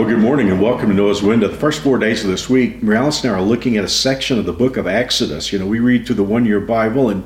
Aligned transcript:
Well, 0.00 0.08
good 0.08 0.18
morning 0.18 0.50
and 0.50 0.62
welcome 0.62 0.88
to 0.88 0.94
Noah's 0.94 1.22
Window. 1.22 1.46
The 1.46 1.58
first 1.58 1.82
four 1.82 1.98
days 1.98 2.24
of 2.24 2.30
this 2.30 2.48
week, 2.48 2.82
Mary 2.82 2.96
Alice 2.96 3.22
and 3.22 3.34
I 3.34 3.36
are 3.36 3.42
looking 3.42 3.76
at 3.76 3.84
a 3.84 3.88
section 3.88 4.38
of 4.38 4.46
the 4.46 4.52
book 4.52 4.78
of 4.78 4.86
Exodus. 4.86 5.52
You 5.52 5.58
know, 5.58 5.66
we 5.66 5.78
read 5.78 6.06
through 6.06 6.16
the 6.16 6.24
one 6.24 6.46
year 6.46 6.58
Bible, 6.58 7.10
and 7.10 7.22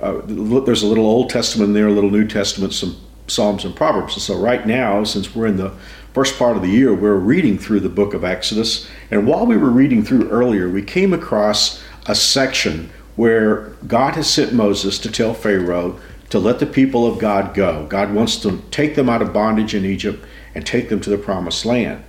uh, 0.00 0.22
there's 0.24 0.82
a 0.82 0.86
little 0.86 1.04
Old 1.04 1.28
Testament 1.28 1.74
there, 1.74 1.86
a 1.86 1.92
little 1.92 2.08
New 2.08 2.26
Testament, 2.26 2.72
some 2.72 2.96
Psalms 3.26 3.66
and 3.66 3.76
Proverbs. 3.76 4.14
And 4.14 4.22
so, 4.22 4.38
right 4.38 4.66
now, 4.66 5.04
since 5.04 5.34
we're 5.34 5.48
in 5.48 5.58
the 5.58 5.74
first 6.14 6.38
part 6.38 6.56
of 6.56 6.62
the 6.62 6.70
year, 6.70 6.94
we're 6.94 7.16
reading 7.16 7.58
through 7.58 7.80
the 7.80 7.90
book 7.90 8.14
of 8.14 8.24
Exodus. 8.24 8.88
And 9.10 9.26
while 9.26 9.44
we 9.44 9.58
were 9.58 9.68
reading 9.68 10.02
through 10.02 10.30
earlier, 10.30 10.70
we 10.70 10.80
came 10.80 11.12
across 11.12 11.84
a 12.06 12.14
section 12.14 12.90
where 13.16 13.74
God 13.86 14.14
has 14.14 14.30
sent 14.30 14.54
Moses 14.54 14.98
to 15.00 15.12
tell 15.12 15.34
Pharaoh 15.34 16.00
to 16.30 16.38
let 16.38 16.58
the 16.58 16.64
people 16.64 17.06
of 17.06 17.18
God 17.18 17.52
go. 17.52 17.84
God 17.84 18.14
wants 18.14 18.36
to 18.36 18.62
take 18.70 18.94
them 18.94 19.10
out 19.10 19.20
of 19.20 19.34
bondage 19.34 19.74
in 19.74 19.84
Egypt 19.84 20.24
and 20.54 20.64
take 20.64 20.88
them 20.88 21.00
to 21.00 21.10
the 21.10 21.18
promised 21.18 21.66
land. 21.66 22.02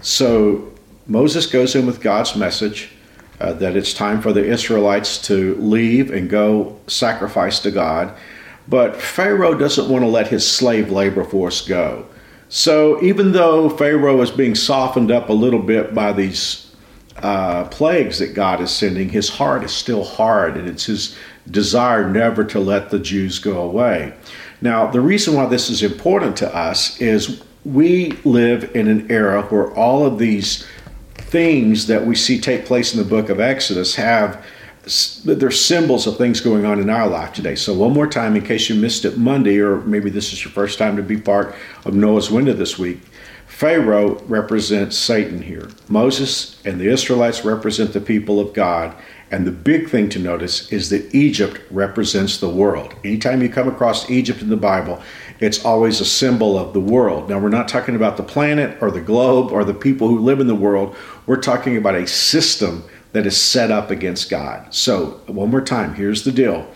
So 0.00 0.72
Moses 1.06 1.46
goes 1.46 1.74
in 1.74 1.86
with 1.86 2.00
God's 2.00 2.36
message 2.36 2.90
uh, 3.40 3.52
that 3.54 3.76
it's 3.76 3.94
time 3.94 4.20
for 4.20 4.32
the 4.32 4.44
Israelites 4.44 5.18
to 5.22 5.54
leave 5.56 6.10
and 6.10 6.28
go 6.28 6.78
sacrifice 6.86 7.60
to 7.60 7.70
God. 7.70 8.14
But 8.66 9.00
Pharaoh 9.00 9.54
doesn't 9.54 9.88
want 9.88 10.04
to 10.04 10.08
let 10.08 10.28
his 10.28 10.46
slave 10.46 10.90
labor 10.90 11.24
force 11.24 11.66
go. 11.66 12.06
So 12.48 13.02
even 13.02 13.32
though 13.32 13.68
Pharaoh 13.68 14.20
is 14.20 14.30
being 14.30 14.54
softened 14.54 15.10
up 15.10 15.28
a 15.28 15.34
little 15.34 15.62
bit 15.62 15.94
by 15.94 16.12
these 16.12 16.74
uh, 17.16 17.64
plagues 17.64 18.18
that 18.18 18.34
God 18.34 18.60
is 18.60 18.70
sending, 18.70 19.08
his 19.08 19.28
heart 19.28 19.64
is 19.64 19.72
still 19.72 20.04
hard, 20.04 20.56
and 20.56 20.68
it's 20.68 20.86
his 20.86 21.16
desire 21.50 22.08
never 22.08 22.44
to 22.44 22.60
let 22.60 22.90
the 22.90 22.98
Jews 22.98 23.38
go 23.38 23.62
away. 23.62 24.14
Now, 24.60 24.86
the 24.86 25.00
reason 25.00 25.34
why 25.34 25.46
this 25.46 25.70
is 25.70 25.82
important 25.82 26.36
to 26.38 26.54
us 26.54 27.00
is 27.00 27.42
we 27.74 28.12
live 28.24 28.74
in 28.74 28.88
an 28.88 29.10
era 29.10 29.42
where 29.42 29.70
all 29.74 30.06
of 30.06 30.18
these 30.18 30.66
things 31.14 31.86
that 31.86 32.06
we 32.06 32.14
see 32.14 32.40
take 32.40 32.64
place 32.64 32.94
in 32.94 32.98
the 32.98 33.08
book 33.08 33.28
of 33.28 33.40
Exodus 33.40 33.94
have 33.96 34.44
they're 35.24 35.50
symbols 35.50 36.06
of 36.06 36.16
things 36.16 36.40
going 36.40 36.64
on 36.64 36.80
in 36.80 36.88
our 36.88 37.06
life 37.06 37.34
today. 37.34 37.54
So 37.54 37.74
one 37.74 37.92
more 37.92 38.06
time, 38.06 38.36
in 38.36 38.42
case 38.42 38.70
you 38.70 38.74
missed 38.74 39.04
it 39.04 39.18
Monday, 39.18 39.58
or 39.58 39.82
maybe 39.82 40.08
this 40.08 40.32
is 40.32 40.42
your 40.42 40.50
first 40.50 40.78
time 40.78 40.96
to 40.96 41.02
be 41.02 41.18
part 41.18 41.54
of 41.84 41.94
Noah's 41.94 42.30
Window 42.30 42.54
this 42.54 42.78
week, 42.78 43.00
Pharaoh 43.48 44.14
represents 44.28 44.96
Satan 44.96 45.42
here. 45.42 45.68
Moses 45.88 46.62
and 46.64 46.80
the 46.80 46.88
Israelites 46.88 47.44
represent 47.44 47.92
the 47.92 48.00
people 48.00 48.40
of 48.40 48.54
God. 48.54 48.94
And 49.30 49.46
the 49.46 49.52
big 49.52 49.90
thing 49.90 50.08
to 50.10 50.18
notice 50.18 50.72
is 50.72 50.88
that 50.88 51.14
Egypt 51.14 51.60
represents 51.70 52.38
the 52.38 52.48
world. 52.48 52.94
Anytime 53.04 53.42
you 53.42 53.50
come 53.50 53.68
across 53.68 54.08
Egypt 54.08 54.40
in 54.40 54.48
the 54.48 54.56
Bible, 54.56 55.02
it's 55.40 55.64
always 55.64 56.00
a 56.00 56.04
symbol 56.04 56.58
of 56.58 56.72
the 56.72 56.80
world. 56.80 57.28
Now, 57.28 57.38
we're 57.38 57.48
not 57.48 57.68
talking 57.68 57.94
about 57.94 58.16
the 58.16 58.22
planet 58.22 58.76
or 58.82 58.90
the 58.90 59.00
globe 59.00 59.52
or 59.52 59.64
the 59.64 59.74
people 59.74 60.08
who 60.08 60.18
live 60.18 60.40
in 60.40 60.46
the 60.46 60.54
world. 60.54 60.96
We're 61.26 61.40
talking 61.40 61.76
about 61.76 61.94
a 61.94 62.06
system 62.06 62.84
that 63.12 63.26
is 63.26 63.40
set 63.40 63.70
up 63.70 63.90
against 63.90 64.30
God. 64.30 64.74
So, 64.74 65.20
one 65.26 65.50
more 65.50 65.60
time, 65.60 65.94
here's 65.94 66.24
the 66.24 66.32
deal 66.32 66.68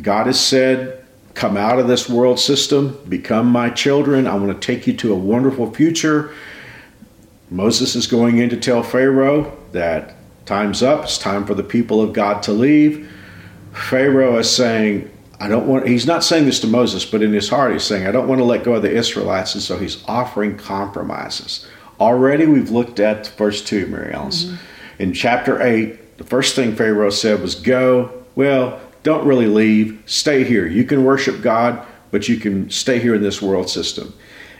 God 0.00 0.26
has 0.26 0.40
said, 0.40 1.04
Come 1.34 1.56
out 1.56 1.78
of 1.78 1.88
this 1.88 2.08
world 2.08 2.38
system, 2.38 2.98
become 3.08 3.46
my 3.46 3.70
children. 3.70 4.26
I 4.26 4.34
want 4.34 4.60
to 4.60 4.66
take 4.66 4.86
you 4.86 4.92
to 4.94 5.12
a 5.12 5.16
wonderful 5.16 5.72
future. 5.72 6.34
Moses 7.50 7.94
is 7.94 8.06
going 8.06 8.38
in 8.38 8.50
to 8.50 8.56
tell 8.56 8.82
Pharaoh 8.82 9.56
that 9.72 10.14
time's 10.46 10.82
up, 10.82 11.04
it's 11.04 11.18
time 11.18 11.46
for 11.46 11.54
the 11.54 11.62
people 11.62 12.00
of 12.00 12.12
God 12.12 12.42
to 12.44 12.52
leave. 12.52 13.10
Pharaoh 13.72 14.38
is 14.38 14.50
saying, 14.50 15.10
I 15.42 15.48
don't 15.48 15.66
want, 15.66 15.88
he's 15.88 16.06
not 16.06 16.22
saying 16.22 16.44
this 16.44 16.60
to 16.60 16.68
Moses, 16.68 17.04
but 17.04 17.20
in 17.20 17.32
his 17.32 17.48
heart 17.48 17.72
he's 17.72 17.82
saying, 17.82 18.06
I 18.06 18.12
don't 18.12 18.28
want 18.28 18.38
to 18.38 18.44
let 18.44 18.62
go 18.62 18.74
of 18.74 18.82
the 18.82 18.92
Israelites. 18.92 19.54
And 19.54 19.62
so 19.62 19.76
he's 19.76 20.00
offering 20.06 20.56
compromises. 20.56 21.66
Already 21.98 22.46
we've 22.46 22.70
looked 22.70 23.00
at 23.00 23.26
verse 23.26 23.60
2, 23.60 23.88
Mary 23.88 24.14
Alice. 24.14 24.44
Mm-hmm. 24.44 25.02
In 25.02 25.12
chapter 25.12 25.60
8, 25.60 26.18
the 26.18 26.22
first 26.22 26.54
thing 26.54 26.76
Pharaoh 26.76 27.10
said 27.10 27.42
was, 27.42 27.56
Go. 27.56 28.22
Well, 28.36 28.80
don't 29.02 29.26
really 29.26 29.48
leave. 29.48 30.00
Stay 30.06 30.44
here. 30.44 30.64
You 30.64 30.84
can 30.84 31.02
worship 31.02 31.42
God, 31.42 31.84
but 32.12 32.28
you 32.28 32.36
can 32.36 32.70
stay 32.70 33.00
here 33.00 33.16
in 33.16 33.22
this 33.22 33.42
world 33.42 33.68
system. 33.68 34.14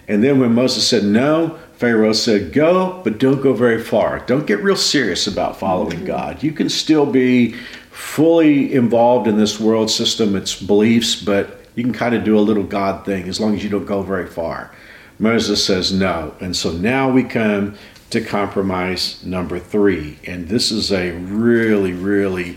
And 0.09 0.25
then 0.25 0.41
when 0.41 0.53
Moses 0.53 0.85
said 0.85 1.05
no, 1.05 1.61
Pharaoh 1.75 2.13
said, 2.13 2.53
Go, 2.53 3.01
but 3.05 3.19
don't 3.19 3.41
go 3.41 3.53
very 3.53 3.81
far. 3.81 4.19
Don't 4.27 4.49
get 4.49 4.65
real 4.65 4.75
serious 4.75 5.29
about 5.29 5.61
following 5.61 5.99
mm-hmm. 5.99 6.07
God. 6.07 6.43
You 6.43 6.51
can 6.51 6.69
still 6.69 7.07
be 7.07 7.55
fully 7.93 8.73
involved 8.73 9.29
in 9.29 9.37
this 9.37 9.61
world 9.61 9.91
system, 9.91 10.35
its 10.35 10.61
beliefs, 10.61 11.15
but 11.15 11.61
you 11.75 11.85
can 11.85 11.93
kind 11.93 12.15
of 12.15 12.25
do 12.25 12.39
a 12.39 12.41
little 12.41 12.65
God 12.65 13.05
thing 13.05 13.29
as 13.29 13.39
long 13.39 13.55
as 13.55 13.63
you 13.63 13.71
don't 13.71 13.85
go 13.85 14.03
very 14.03 14.27
far. 14.27 14.75
Moses 15.19 15.65
says 15.65 15.93
no. 15.93 16.35
And 16.41 16.57
so 16.57 16.73
now 16.73 17.11
we 17.11 17.23
come 17.23 17.77
to 18.11 18.21
compromise 18.21 19.23
number 19.25 19.59
three. 19.59 20.19
And 20.27 20.49
this 20.49 20.71
is 20.71 20.91
a 20.91 21.13
really, 21.13 21.93
really 21.93 22.57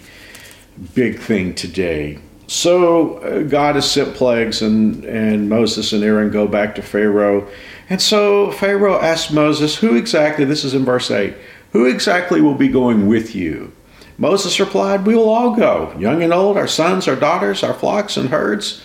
big 0.94 1.20
thing 1.20 1.54
today. 1.54 2.20
So 2.48 3.18
uh, 3.18 3.44
God 3.44 3.76
has 3.76 3.90
sent 3.90 4.16
plagues, 4.16 4.62
and, 4.62 5.04
and 5.06 5.50
Moses 5.50 5.94
and 5.94 6.04
Aaron 6.04 6.30
go 6.32 6.48
back 6.48 6.76
to 6.76 6.82
Pharaoh. 6.82 7.48
And 7.90 8.02
so 8.02 8.52
Pharaoh 8.52 9.00
asks 9.00 9.32
Moses, 9.32 9.76
Who 9.76 9.96
exactly, 9.96 10.46
this 10.46 10.64
is 10.64 10.74
in 10.74 10.86
verse 10.86 11.10
8, 11.10 11.34
who 11.72 11.86
exactly 11.86 12.42
will 12.42 12.56
be 12.56 12.68
going 12.68 13.08
with 13.08 13.36
you? 13.36 13.72
Moses 14.18 14.60
replied, 14.60 15.06
We 15.06 15.16
will 15.16 15.30
all 15.30 15.56
go, 15.56 15.94
young 15.98 16.24
and 16.24 16.34
old, 16.34 16.58
our 16.58 16.68
sons, 16.68 17.08
our 17.08 17.16
daughters, 17.16 17.64
our 17.64 17.74
flocks 17.74 18.18
and 18.18 18.30
herds. 18.30 18.82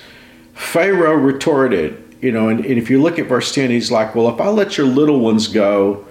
Pharaoh 0.55 1.15
retorted, 1.15 2.17
you 2.21 2.33
know, 2.33 2.49
and, 2.49 2.65
and 2.65 2.79
if 2.79 2.91
you 2.91 3.01
look 3.01 3.19
at 3.19 3.27
verse 3.27 3.55
10, 3.55 3.71
he's 3.71 3.91
like, 3.91 4.15
Well, 4.15 4.29
if 4.29 4.41
I 4.41 4.49
let 4.49 4.77
your 4.77 4.87
little 4.87 5.21
ones 5.21 5.49
go, 5.49 6.07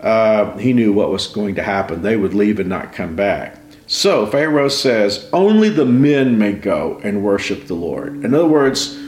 uh, 0.00 0.56
he 0.58 0.72
knew 0.72 0.92
what 0.92 1.10
was 1.10 1.28
going 1.28 1.54
to 1.56 1.62
happen. 1.62 2.02
They 2.02 2.16
would 2.16 2.34
leave 2.34 2.58
and 2.58 2.68
not 2.68 2.92
come 2.92 3.14
back. 3.14 3.58
So 3.86 4.26
Pharaoh 4.26 4.68
says, 4.68 5.28
Only 5.32 5.68
the 5.68 5.84
men 5.84 6.38
may 6.38 6.52
go 6.52 7.00
and 7.04 7.22
worship 7.22 7.66
the 7.66 7.74
Lord. 7.74 8.24
In 8.24 8.34
other 8.34 8.46
words, 8.46 8.98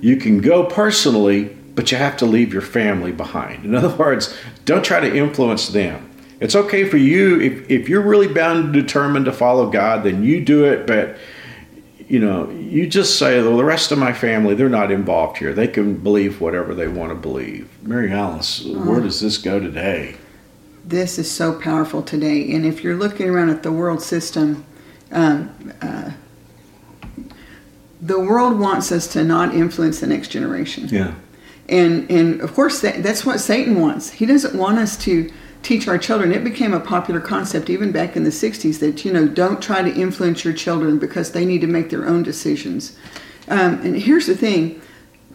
you 0.00 0.18
can 0.18 0.40
go 0.40 0.66
personally, 0.66 1.56
but 1.74 1.90
you 1.90 1.98
have 1.98 2.18
to 2.18 2.26
leave 2.26 2.52
your 2.52 2.62
family 2.62 3.12
behind. 3.12 3.64
In 3.64 3.74
other 3.74 3.94
words, 3.96 4.36
don't 4.66 4.84
try 4.84 5.00
to 5.00 5.16
influence 5.16 5.68
them. 5.68 6.10
It's 6.40 6.54
okay 6.54 6.88
for 6.88 6.98
you 6.98 7.40
if, 7.40 7.70
if 7.70 7.88
you're 7.88 8.02
really 8.02 8.28
bound 8.28 8.64
and 8.64 8.72
determined 8.72 9.24
to 9.24 9.32
follow 9.32 9.70
God, 9.70 10.04
then 10.04 10.22
you 10.22 10.44
do 10.44 10.64
it, 10.64 10.86
but 10.86 11.16
you 12.08 12.20
know, 12.20 12.48
you 12.50 12.86
just 12.86 13.18
say, 13.18 13.42
well, 13.42 13.56
the 13.56 13.64
rest 13.64 13.90
of 13.90 13.98
my 13.98 14.12
family, 14.12 14.54
they're 14.54 14.68
not 14.68 14.92
involved 14.92 15.38
here. 15.38 15.52
They 15.52 15.66
can 15.66 15.96
believe 15.96 16.40
whatever 16.40 16.74
they 16.74 16.86
want 16.86 17.10
to 17.10 17.16
believe. 17.16 17.68
Mary 17.82 18.12
Alice, 18.12 18.64
uh-huh. 18.64 18.78
where 18.88 19.00
does 19.00 19.20
this 19.20 19.38
go 19.38 19.58
today? 19.58 20.16
This 20.84 21.18
is 21.18 21.28
so 21.28 21.58
powerful 21.58 22.02
today. 22.02 22.52
And 22.54 22.64
if 22.64 22.84
you're 22.84 22.94
looking 22.94 23.28
around 23.28 23.50
at 23.50 23.64
the 23.64 23.72
world 23.72 24.02
system, 24.02 24.64
um, 25.10 25.72
uh, 25.82 26.12
the 28.00 28.20
world 28.20 28.58
wants 28.60 28.92
us 28.92 29.08
to 29.08 29.24
not 29.24 29.52
influence 29.54 29.98
the 29.98 30.06
next 30.06 30.28
generation. 30.28 30.88
Yeah. 30.88 31.14
And 31.68 32.08
and 32.08 32.40
of 32.40 32.54
course 32.54 32.80
that, 32.82 33.02
that's 33.02 33.26
what 33.26 33.40
Satan 33.40 33.80
wants. 33.80 34.10
He 34.10 34.26
doesn't 34.26 34.56
want 34.56 34.78
us 34.78 34.96
to 34.98 35.32
teach 35.62 35.88
our 35.88 35.98
children. 35.98 36.32
It 36.32 36.44
became 36.44 36.72
a 36.72 36.80
popular 36.80 37.20
concept 37.20 37.70
even 37.70 37.92
back 37.92 38.16
in 38.16 38.24
the 38.24 38.30
60s 38.30 38.78
that, 38.80 39.04
you 39.04 39.12
know, 39.12 39.26
don't 39.26 39.62
try 39.62 39.82
to 39.82 39.92
influence 39.92 40.44
your 40.44 40.54
children 40.54 40.98
because 40.98 41.32
they 41.32 41.44
need 41.44 41.60
to 41.60 41.66
make 41.66 41.90
their 41.90 42.06
own 42.06 42.22
decisions. 42.22 42.96
Um, 43.48 43.80
and 43.82 43.96
here's 43.96 44.26
the 44.26 44.36
thing 44.36 44.80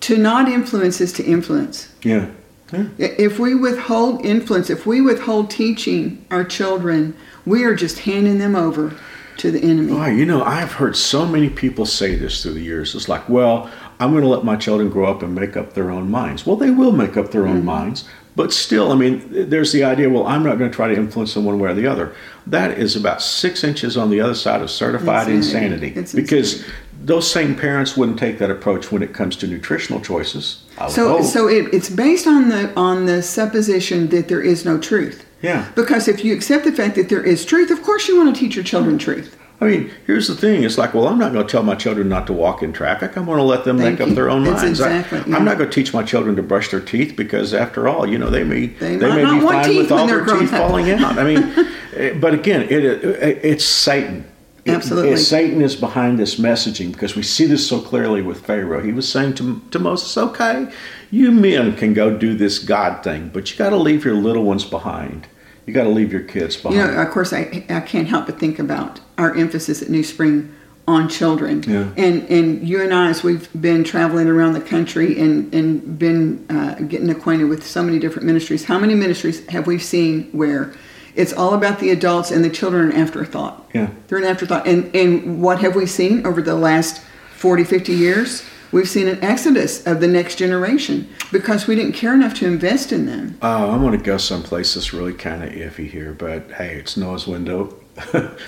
to 0.02 0.18
not 0.18 0.50
influence 0.50 1.00
is 1.00 1.14
to 1.14 1.24
influence. 1.24 1.94
Yeah. 2.02 2.30
yeah. 2.72 2.88
If 2.98 3.40
we 3.40 3.56
withhold 3.56 4.26
influence, 4.26 4.70
if 4.70 4.86
we 4.86 5.02
withhold 5.02 5.50
teaching 5.52 6.26
our 6.32 6.44
children, 6.44 7.16
we 7.46 7.64
are 7.64 7.76
just 7.76 8.00
handing 8.00 8.40
them 8.40 8.56
over 8.56 8.96
to 9.38 9.52
the 9.52 9.62
enemy. 9.62 9.94
Oh, 9.94 10.06
you 10.06 10.26
know, 10.26 10.44
I've 10.44 10.74
heard 10.74 10.96
so 10.96 11.26
many 11.26 11.50
people 11.50 11.86
say 11.86 12.16
this 12.16 12.44
through 12.44 12.54
the 12.54 12.62
years. 12.62 12.96
It's 12.96 13.10
like, 13.10 13.28
well, 13.30 13.70
I'm 14.00 14.12
going 14.12 14.24
to 14.24 14.30
let 14.30 14.44
my 14.44 14.56
children 14.56 14.90
grow 14.90 15.10
up 15.10 15.22
and 15.24 15.34
make 15.34 15.56
up 15.56 15.74
their 15.74 15.92
own 15.92 16.10
minds. 16.10 16.46
Well, 16.46 16.56
they 16.56 16.72
will 16.72 16.92
make 16.92 17.18
up 17.18 17.32
their 17.32 17.48
own 17.48 17.58
mm-hmm. 17.58 17.66
minds, 17.66 18.08
but 18.36 18.54
still, 18.54 18.92
I 18.92 18.96
mean, 18.96 19.50
there's 19.50 19.72
the 19.74 19.84
idea, 19.84 20.10
well, 20.10 20.26
I'm 20.26 20.44
not 20.44 20.58
going 20.58 20.72
to 20.72 20.76
try 20.76 20.88
to 20.88 20.96
influence 20.96 21.34
them 21.34 21.46
one 21.46 21.60
way 21.60 21.70
or 21.70 21.74
the 21.74 21.88
other. 21.88 22.16
That 22.48 22.78
is 22.78 22.96
about 22.96 23.22
six 23.22 23.64
inches 23.64 23.98
on 23.98 24.10
the 24.10 24.22
other 24.22 24.36
side 24.36 24.62
of 24.62 24.70
certified 24.72 25.28
insanity. 25.28 25.88
insanity 25.88 26.22
because 26.22 26.54
insanity. 26.54 26.78
those 27.04 27.30
same 27.30 27.56
parents 27.56 27.98
wouldn't 27.98 28.20
take 28.20 28.38
that 28.40 28.50
approach 28.50 28.92
when 28.92 29.04
it 29.04 29.14
comes 29.14 29.36
to 29.38 29.48
nutritional 29.48 30.00
choices. 30.00 30.64
So, 30.90 31.18
hope. 31.18 31.24
so 31.26 31.48
it, 31.48 31.74
it's 31.74 31.90
based 31.90 32.26
on 32.26 32.50
the 32.50 32.74
on 32.76 33.06
the 33.06 33.22
supposition 33.22 34.08
that 34.10 34.30
there 34.30 34.42
is 34.42 34.66
no 34.66 34.80
truth. 34.80 35.26
Yeah. 35.42 35.70
Because 35.76 36.08
if 36.08 36.24
you 36.24 36.34
accept 36.34 36.64
the 36.64 36.72
fact 36.72 36.96
that 36.96 37.10
there 37.10 37.24
is 37.24 37.46
truth, 37.46 37.70
of 37.70 37.84
course 37.84 38.08
you 38.08 38.18
want 38.18 38.34
to 38.34 38.40
teach 38.40 38.56
your 38.56 38.64
children 38.64 38.98
truth. 38.98 39.38
I 39.62 39.66
mean, 39.66 39.92
here's 40.08 40.28
the 40.28 40.36
thing. 40.36 40.64
It's 40.64 40.80
like, 40.80 40.96
well, 40.96 41.08
I'm 41.08 41.20
not 41.20 41.34
going 41.34 41.46
to 41.46 41.52
tell 41.52 41.62
my 41.62 41.76
children 41.76 42.10
not 42.10 42.26
to 42.28 42.34
walk 42.34 42.64
in 42.64 42.74
traffic. 42.74 43.16
I'm 43.16 43.26
going 43.26 43.38
to 43.38 43.44
let 43.44 43.64
them 43.64 43.78
Thank 43.78 44.00
make 44.00 44.08
you. 44.08 44.12
up 44.12 44.16
their 44.16 44.28
own 44.28 44.44
That's 44.44 44.64
minds. 44.64 44.80
Exactly, 44.80 45.20
I, 45.20 45.38
am 45.38 45.46
not 45.46 45.60
going 45.60 45.70
to 45.70 45.74
teach 45.74 45.94
my 45.94 46.02
children 46.02 46.36
to 46.38 46.42
brush 46.42 46.72
their 46.72 46.80
teeth 46.80 47.16
because, 47.16 47.54
after 47.54 47.88
all, 47.88 48.10
you 48.10 48.18
know, 48.18 48.32
they 48.32 48.44
may 48.44 48.66
they, 48.66 48.96
they 48.96 49.24
may 49.24 49.40
be 49.40 49.46
fine 49.46 49.78
with 49.78 49.92
all 49.92 50.08
their 50.08 50.26
teeth 50.26 50.52
up. 50.52 50.68
falling 50.68 50.90
out. 50.90 51.20
I 51.20 51.24
mean, 51.24 51.68
eh, 51.96 52.14
but 52.20 52.34
again, 52.34 52.64
it, 52.64 52.84
it, 52.84 53.46
it's 53.46 53.64
Satan. 53.64 54.26
It- 54.66 54.72
Absolutely. 54.72 55.12
it- 55.12 55.18
Satan 55.18 55.62
is 55.62 55.76
behind 55.76 56.18
this 56.18 56.40
messaging 56.40 56.92
because 56.92 57.16
we 57.16 57.22
see 57.22 57.46
this 57.46 57.68
so 57.68 57.80
clearly 57.80 58.24
with 58.24 58.44
Pharaoh. 58.44 58.82
He 58.82 58.92
was 58.92 59.08
saying 59.08 59.36
to, 59.36 59.62
to 59.70 59.78
Moses, 59.78 60.18
okay, 60.18 60.74
you 61.12 61.32
men 61.32 61.76
can 61.76 61.94
go 61.94 62.18
do 62.18 62.34
this 62.34 62.58
God 62.58 63.04
thing, 63.04 63.30
but 63.32 63.52
you 63.52 63.58
got 63.58 63.70
to 63.70 63.78
leave 63.78 64.06
your 64.06 64.16
little 64.16 64.44
ones 64.44 64.66
behind. 64.66 65.28
You 65.66 65.74
got 65.74 65.84
to 65.84 65.90
leave 65.90 66.12
your 66.12 66.24
kids 66.24 66.58
behind. 66.58 66.80
You 66.80 66.88
know, 66.88 67.02
of 67.02 67.12
course, 67.12 67.34
I, 67.34 67.66
I 67.70 67.82
can't 67.82 68.08
help 68.08 68.26
but 68.26 68.40
think 68.40 68.60
about 68.60 69.00
our 69.18 69.36
emphasis 69.36 69.82
at 69.82 69.90
New 69.90 70.04
Spring 70.04 70.54
on 70.88 71.08
children. 71.08 71.64
Yeah. 71.64 71.92
And 71.98 72.24
and 72.30 72.68
you 72.68 72.82
and 72.82 72.94
I, 72.94 73.10
as 73.10 73.24
we've 73.24 73.50
been 73.60 73.84
traveling 73.84 74.28
around 74.28 74.54
the 74.54 74.62
country 74.62 75.20
and 75.20 75.54
and 75.54 76.00
been 76.00 76.46
uh, 76.50 76.76
getting 76.88 77.10
acquainted 77.10 77.46
with 77.46 77.66
so 77.66 77.84
many 77.84 78.00
different 78.00 78.26
ministries, 78.26 78.66
how 78.66 78.80
many 78.80 78.96
ministries 78.96 79.46
have 79.48 79.68
we 79.68 79.78
seen 79.78 80.30
where 80.32 80.74
it's 81.16 81.34
all 81.34 81.54
about 81.54 81.80
the 81.80 81.90
adults 81.92 82.32
and 82.32 82.44
the 82.44 82.50
children 82.50 82.88
are 82.88 82.90
an 82.90 82.96
afterthought? 82.96 83.70
Yeah. 83.74 83.90
They're 84.08 84.18
an 84.18 84.26
afterthought. 84.26 84.68
And 84.68 84.94
and 84.96 85.42
what 85.42 85.60
have 85.62 85.76
we 85.76 85.86
seen 85.86 86.26
over 86.26 86.42
the 86.42 86.56
last 86.56 87.02
40, 87.36 87.64
50 87.64 87.94
years? 87.94 88.44
We've 88.72 88.88
seen 88.88 89.08
an 89.08 89.22
exodus 89.22 89.86
of 89.86 90.00
the 90.00 90.08
next 90.08 90.36
generation 90.36 91.10
because 91.32 91.68
we 91.68 91.76
didn't 91.76 91.92
care 91.92 92.14
enough 92.14 92.34
to 92.36 92.48
invest 92.48 92.94
in 92.94 93.06
them. 93.06 93.38
Oh, 93.42 93.72
I'm 93.72 93.82
going 93.82 93.98
to 93.98 94.04
go 94.04 94.18
someplace 94.18 94.76
that's 94.76 94.94
really 94.94 95.14
kind 95.14 95.44
of 95.44 95.50
iffy 95.50 95.90
here, 95.90 96.14
but 96.14 96.52
hey, 96.52 96.76
it's 96.76 96.96
Noah's 96.96 97.28
window. 97.28 97.78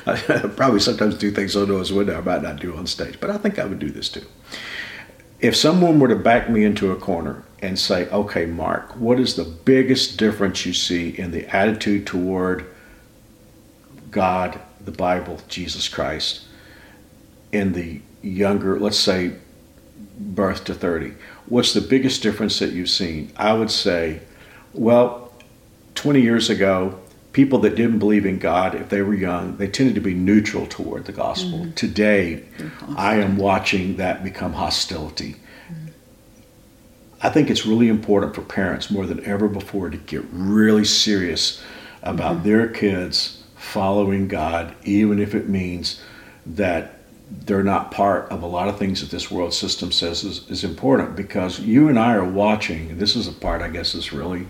I 0.06 0.16
probably 0.56 0.80
sometimes 0.80 1.18
do 1.18 1.30
things 1.30 1.56
on 1.58 1.68
Noah's 1.68 1.92
window 1.92 2.18
I 2.18 2.22
might 2.22 2.42
not 2.42 2.62
do 2.62 2.76
on 2.76 2.88
stage, 2.88 3.20
but 3.20 3.30
I 3.30 3.38
think 3.38 3.60
I 3.60 3.66
would 3.66 3.80
do 3.80 3.90
this 3.90 4.08
too. 4.08 4.26
If 5.42 5.58
someone 5.58 6.00
were 6.00 6.08
to 6.08 6.16
back 6.16 6.50
me 6.50 6.64
into 6.64 6.92
a 6.92 6.96
corner 6.96 7.44
and 7.62 7.78
say, 7.78 8.08
okay, 8.08 8.46
Mark, 8.46 8.96
what 8.96 9.20
is 9.20 9.36
the 9.36 9.44
biggest 9.44 10.18
difference 10.18 10.66
you 10.66 10.74
see 10.74 11.10
in 11.10 11.32
the 11.32 11.54
attitude 11.54 12.08
toward 12.08 12.66
God, 14.10 14.58
the 14.80 14.92
Bible, 14.92 15.42
Jesus 15.50 15.90
Christ, 15.90 16.46
in 17.52 17.74
the 17.74 18.00
younger, 18.22 18.80
let's 18.80 18.98
say, 18.98 19.34
birth 20.18 20.64
to 20.66 20.74
30? 20.74 21.14
What's 21.48 21.74
the 21.74 21.82
biggest 21.82 22.24
difference 22.24 22.60
that 22.60 22.72
you've 22.72 22.90
seen? 22.90 23.32
I 23.36 23.54
would 23.54 23.72
say, 23.72 24.22
well, 24.74 25.32
20 25.96 26.22
years 26.22 26.50
ago, 26.50 27.00
people 27.34 27.60
that 27.60 27.76
didn't 27.76 28.00
believe 28.00 28.26
in 28.26 28.40
God, 28.40 28.76
if 28.76 28.90
they 28.90 29.02
were 29.02 29.14
young, 29.14 29.58
they 29.58 29.68
tended 29.68 29.96
to 29.96 30.02
be 30.02 30.14
neutral 30.14 30.68
toward 30.68 31.06
the 31.06 31.12
gospel. 31.12 31.60
Mm-hmm. 31.60 31.74
Today, 31.74 32.44
I 32.96 33.16
am 33.16 33.38
watching 33.38 33.98
that 33.98 34.24
become 34.24 34.54
hostility. 34.54 35.36
I 37.22 37.30
think 37.30 37.50
it's 37.50 37.66
really 37.66 37.88
important 37.88 38.36
for 38.36 38.42
parents 38.42 38.92
more 38.92 39.06
than 39.06 39.26
ever 39.26 39.48
before 39.48 39.90
to 39.90 39.98
get 39.98 40.24
really 40.32 40.84
serious 40.84 41.64
about 42.02 42.38
mm-hmm. 42.38 42.50
their 42.50 42.68
kids 42.68 43.44
following 43.56 44.28
God, 44.28 44.76
even 44.84 45.20
if 45.20 45.34
it 45.34 45.48
means 45.48 46.02
that 46.46 46.93
they're 47.46 47.64
not 47.64 47.92
part 47.92 48.30
of 48.32 48.44
a 48.44 48.48
lot 48.48 48.68
of 48.68 48.78
things 48.78 49.02
that 49.02 49.10
this 49.10 49.30
world 49.30 49.54
system 49.54 49.92
says 49.92 50.24
is, 50.24 50.50
is 50.50 50.64
important 50.64 51.16
because 51.16 51.60
you 51.60 51.90
and 51.90 52.00
I 52.00 52.14
are 52.14 52.28
watching, 52.28 52.92
and 52.92 53.00
this 53.00 53.16
is 53.16 53.28
a 53.28 53.32
part 53.32 53.62
I 53.62 53.70
guess 53.70 53.96
is 53.96 54.14
really 54.14 54.48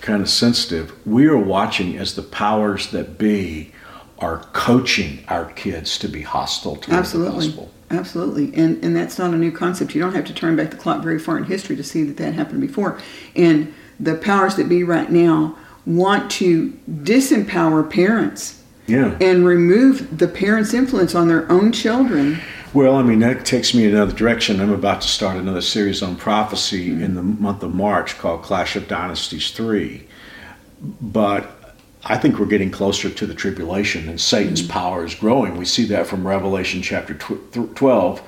kind 0.00 0.22
of 0.22 0.28
sensitive. 0.28 0.94
We 1.06 1.26
are 1.26 1.36
watching 1.36 1.96
as 1.98 2.14
the 2.14 2.22
powers 2.22 2.90
that 2.90 3.18
be 3.18 3.72
are 4.18 4.38
coaching 4.52 5.24
our 5.28 5.46
kids 5.52 5.98
to 5.98 6.08
be 6.08 6.22
hostile 6.22 6.76
toward 6.76 6.88
the 6.88 6.94
Absolutely. 6.94 7.46
gospel. 7.46 7.70
Absolutely. 7.90 8.54
And 8.54 8.82
and 8.84 8.94
that's 8.94 9.18
not 9.18 9.32
a 9.32 9.36
new 9.36 9.50
concept. 9.50 9.94
You 9.94 10.00
don't 10.00 10.14
have 10.14 10.26
to 10.26 10.34
turn 10.34 10.56
back 10.56 10.70
the 10.70 10.76
clock 10.76 11.02
very 11.02 11.18
far 11.18 11.38
in 11.38 11.44
history 11.44 11.76
to 11.76 11.82
see 11.82 12.04
that 12.04 12.16
that 12.18 12.34
happened 12.34 12.60
before. 12.60 13.00
And 13.34 13.74
the 13.98 14.14
powers 14.14 14.56
that 14.56 14.68
be 14.68 14.84
right 14.84 15.10
now 15.10 15.56
want 15.86 16.30
to 16.30 16.70
disempower 16.88 17.88
parents 17.88 18.59
Yeah. 18.90 19.16
and 19.20 19.46
remove 19.46 20.18
the 20.18 20.26
parents' 20.26 20.74
influence 20.74 21.14
on 21.14 21.28
their 21.28 21.50
own 21.50 21.70
children. 21.72 22.40
Well, 22.74 22.96
I 22.96 23.02
mean, 23.02 23.20
that 23.20 23.46
takes 23.46 23.72
me 23.74 23.84
in 23.84 23.94
another 23.94 24.12
direction. 24.12 24.60
I'm 24.60 24.72
about 24.72 25.00
to 25.02 25.08
start 25.08 25.36
another 25.36 25.60
series 25.60 26.02
on 26.02 26.16
prophecy 26.16 26.90
in 26.90 27.14
the 27.14 27.22
month 27.22 27.62
of 27.62 27.74
March 27.74 28.18
called 28.18 28.42
Clash 28.42 28.76
of 28.76 28.88
Dynasties 28.88 29.50
3. 29.52 30.06
But 31.00 31.74
I 32.04 32.16
think 32.16 32.38
we're 32.38 32.46
getting 32.46 32.70
closer 32.70 33.10
to 33.10 33.26
the 33.26 33.34
tribulation, 33.34 34.08
and 34.08 34.20
Satan's 34.20 34.62
power 34.62 35.04
is 35.04 35.14
growing. 35.14 35.56
We 35.56 35.64
see 35.64 35.84
that 35.86 36.06
from 36.06 36.26
Revelation 36.26 36.82
chapter 36.82 37.14
tw- 37.14 37.52
th- 37.52 37.74
12, 37.74 38.22